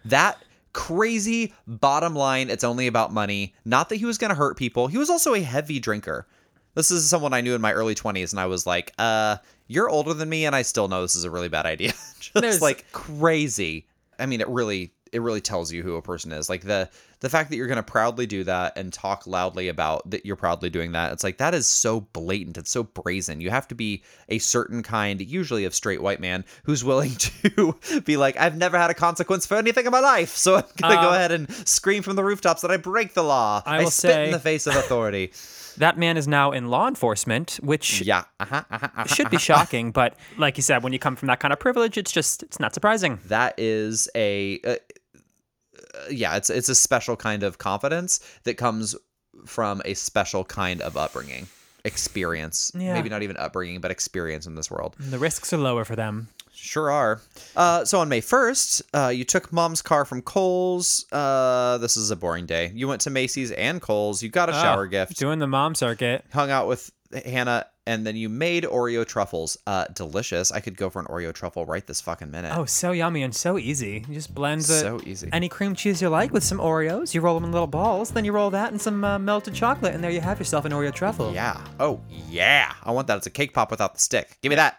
[0.05, 0.39] that
[0.73, 3.55] crazy bottom line it's only about money.
[3.65, 6.27] Not that he was going to hurt people he was also a heavy drinker.
[6.75, 9.89] This is someone i knew in my early 20s and i was like uh you're
[9.91, 11.93] older than me and i still know this is a really bad idea.
[12.21, 13.87] Just There's- like crazy.
[14.21, 16.89] I mean it really it really tells you who a person is like the
[17.21, 20.37] the fact that you're going to proudly do that and talk loudly about that you're
[20.37, 23.75] proudly doing that it's like that is so blatant it's so brazen you have to
[23.75, 28.57] be a certain kind usually of straight white man who's willing to be like i've
[28.57, 31.15] never had a consequence for anything in my life so i'm going to go Um,
[31.15, 34.31] ahead and scream from the rooftops that i break the law I will spit in
[34.33, 35.33] the face of authority
[35.79, 39.05] That man is now in law enforcement, which yeah uh-huh, uh-huh, uh-huh.
[39.05, 39.93] should be shocking.
[39.93, 42.59] but like you said, when you come from that kind of privilege, it's just it's
[42.59, 43.21] not surprising.
[43.27, 44.77] that is a uh, uh,
[46.11, 48.95] yeah it's it's a special kind of confidence that comes
[49.47, 51.47] from a special kind of upbringing.
[51.85, 52.71] Experience.
[52.75, 52.93] Yeah.
[52.95, 54.95] maybe not even upbringing but experience in this world.
[54.99, 56.29] The risks are lower for them.
[56.53, 57.21] sure are.
[57.57, 62.11] Uh, so on may 1st uh, you took mom's car from Kohl's uh, this is
[62.11, 62.71] a boring day.
[62.75, 65.17] You went to macy's and Kohl's you got a shower Oh, gift.
[65.19, 66.25] Doing the mom circuit.
[66.33, 66.91] hung out with
[67.25, 71.33] hannah and then you made oreo truffles uh, delicious i could go for an oreo
[71.33, 74.05] truffle right this fucking minute Oh, so yummy and so easy.
[74.09, 75.29] You just blend the, So easy.
[75.33, 77.15] any cream cheese you like with some Oreos.
[77.15, 79.95] You roll them in little balls, then you roll that in some uh, melted chocolate,
[79.95, 81.33] and there you have yourself an Oreo truffle.
[81.33, 81.61] Yeah.
[81.81, 82.73] Oh, yeah.
[82.85, 84.39] I want that It's a cake pop without the stick.
[84.43, 84.79] Give me that.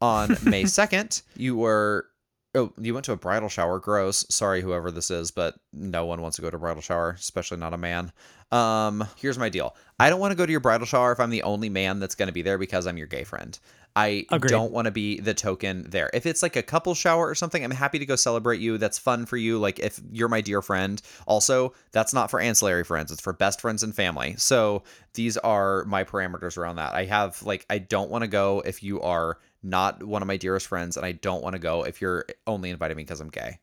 [0.00, 2.06] On May 2nd, you were.
[2.54, 3.78] Oh, you went to a bridal shower.
[3.78, 4.24] Gross.
[4.30, 7.58] Sorry, whoever this is, but no one wants to go to a bridal shower, especially
[7.58, 8.10] not a man.
[8.50, 9.76] Um, here's my deal.
[10.00, 12.14] I don't want to go to your bridal shower if I'm the only man that's
[12.14, 13.58] going to be there because I'm your gay friend.
[13.94, 14.50] I Agreed.
[14.50, 16.08] don't want to be the token there.
[16.14, 18.78] If it's like a couple shower or something, I'm happy to go celebrate you.
[18.78, 19.58] That's fun for you.
[19.58, 21.02] Like if you're my dear friend.
[21.26, 23.10] Also, that's not for ancillary friends.
[23.10, 24.36] It's for best friends and family.
[24.38, 24.84] So
[25.14, 26.94] these are my parameters around that.
[26.94, 30.36] I have like I don't want to go if you are not one of my
[30.36, 33.30] dearest friends, and I don't want to go if you're only inviting me because I'm
[33.30, 33.58] gay.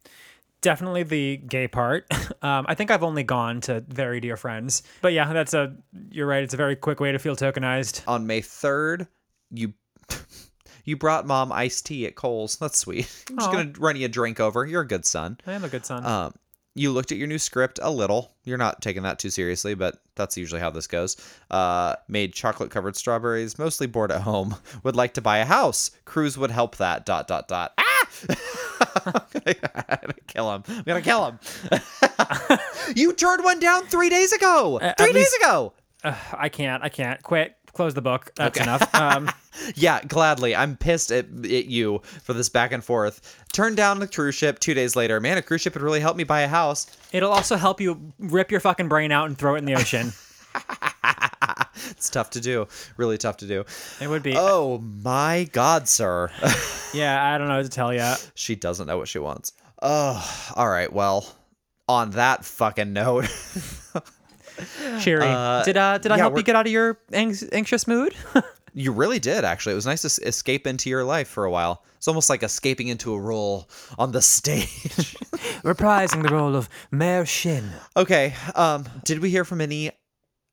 [0.61, 2.05] Definitely the gay part.
[2.41, 5.75] Um, I think I've only gone to very dear friends, but yeah, that's a.
[6.11, 6.43] You're right.
[6.43, 8.03] It's a very quick way to feel tokenized.
[8.07, 9.07] On May 3rd,
[9.49, 9.73] you
[10.85, 12.57] you brought mom iced tea at Kohl's.
[12.57, 13.11] That's sweet.
[13.31, 14.63] I'm just gonna run you a drink over.
[14.63, 15.39] You're a good son.
[15.47, 16.05] I am a good son.
[16.05, 16.35] Um,
[16.75, 18.33] you looked at your new script a little.
[18.43, 21.15] You're not taking that too seriously, but that's usually how this goes.
[21.49, 24.55] Uh, made chocolate covered strawberries, mostly bored at home.
[24.83, 25.91] Would like to buy a house.
[26.03, 27.05] Cruise would help that.
[27.05, 27.73] Dot dot dot.
[27.77, 28.07] Ah!
[29.05, 30.63] I'm gonna kill him.
[30.67, 31.39] I'm gonna kill him.
[32.95, 34.79] you turned one down three days ago.
[34.81, 35.73] at three days least- ago.
[36.03, 36.83] I can't.
[36.83, 37.21] I can't.
[37.23, 37.55] Quit.
[37.75, 38.31] Close the book.
[38.35, 38.93] That's enough.
[38.95, 39.29] Um,
[39.75, 40.53] Yeah, gladly.
[40.55, 43.45] I'm pissed at, at you for this back and forth.
[43.53, 45.21] Turned down the cruise ship two days later.
[45.21, 46.87] Man, a cruise ship would really help me buy a house.
[47.13, 50.11] it'll also help you rip your fucking brain out and throw it in the ocean.
[51.91, 52.67] It's tough to do.
[52.97, 53.65] Really tough to do.
[54.01, 54.33] It would be.
[54.37, 56.31] Oh my god, sir.
[56.93, 58.13] Yeah, I don't know what to tell you.
[58.35, 59.51] she doesn't know what she wants.
[59.81, 60.91] Oh, all right.
[60.91, 61.27] Well,
[61.89, 63.25] on that fucking note,
[65.01, 65.23] Cheery.
[65.27, 67.87] Uh, did uh did I yeah, help we're- you get out of your anx- anxious
[67.87, 68.13] mood?
[68.73, 69.73] you really did actually.
[69.73, 71.83] It was nice to s- escape into your life for a while.
[71.97, 75.15] It's almost like escaping into a role on the stage.
[75.63, 77.71] Reprising the role of Mayor Shinn.
[77.97, 78.33] okay.
[78.55, 79.91] Um, did we hear from any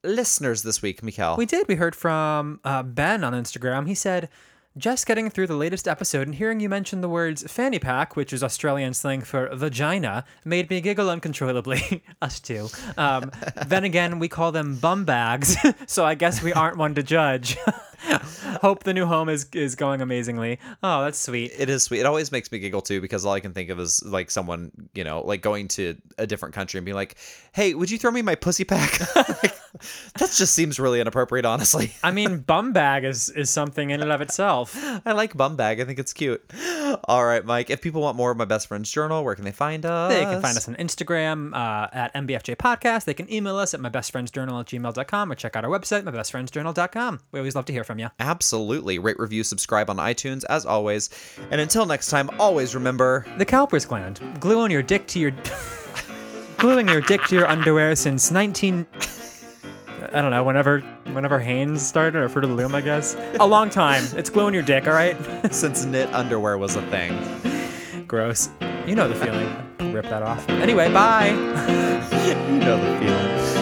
[0.05, 1.37] listeners this week, Mikhail?
[1.37, 1.69] We did.
[1.69, 3.87] We heard from uh, Ben on Instagram.
[3.87, 4.29] He said,
[4.77, 8.33] just getting through the latest episode and hearing you mention the words fanny pack, which
[8.33, 12.03] is Australian slang for vagina, made me giggle uncontrollably.
[12.23, 12.69] Us too.
[12.97, 13.31] Um,
[13.67, 15.57] then again, we call them bum bags,
[15.87, 17.59] so I guess we aren't one to judge.
[18.63, 20.59] Hope the new home is is going amazingly.
[20.83, 21.53] Oh, that's sweet.
[21.57, 22.01] it is sweet.
[22.01, 24.73] It always makes me giggle too because all I can think of is like someone,
[24.95, 27.17] you know, like going to a different country and being like,
[27.53, 29.01] "Hey, would you throw me my pussy pack?"
[29.43, 29.55] Like,
[30.19, 31.95] that just seems really inappropriate, honestly.
[32.03, 34.77] I mean, bum bag is is something in and of itself.
[35.07, 35.81] I like bum bag.
[35.81, 36.43] I think it's cute.
[37.05, 37.71] All right, Mike.
[37.71, 40.13] If people want more of my best friend's journal, where can they find us?
[40.13, 43.05] They can find us on Instagram uh, at MBFJ Podcast.
[43.05, 47.21] They can email us at mybestfriendsjournal at gmail.com or check out our website, mybestfriendsjournal.com.
[47.33, 48.09] We always love to hear from you.
[48.19, 48.99] Absolutely.
[48.99, 51.11] Rate, review, subscribe on iTunes as always.
[51.51, 54.21] And until next time, always remember The Cowper's gland.
[54.41, 55.33] Gluing your dick to your.
[56.59, 58.87] gluing your dick to your underwear since 19.
[60.13, 60.81] I don't know, whenever
[61.13, 63.17] whenever Hanes started, or Fruit of the Loom, I guess.
[63.41, 64.05] A long time.
[64.15, 65.17] It's gluing your dick, all right?
[65.55, 68.07] since knit underwear was a thing.
[68.07, 68.51] Gross.
[68.87, 69.49] You know the feeling.
[69.93, 70.49] Rip that off.
[70.49, 71.31] Anyway, bye.
[72.23, 73.62] You know the feeling.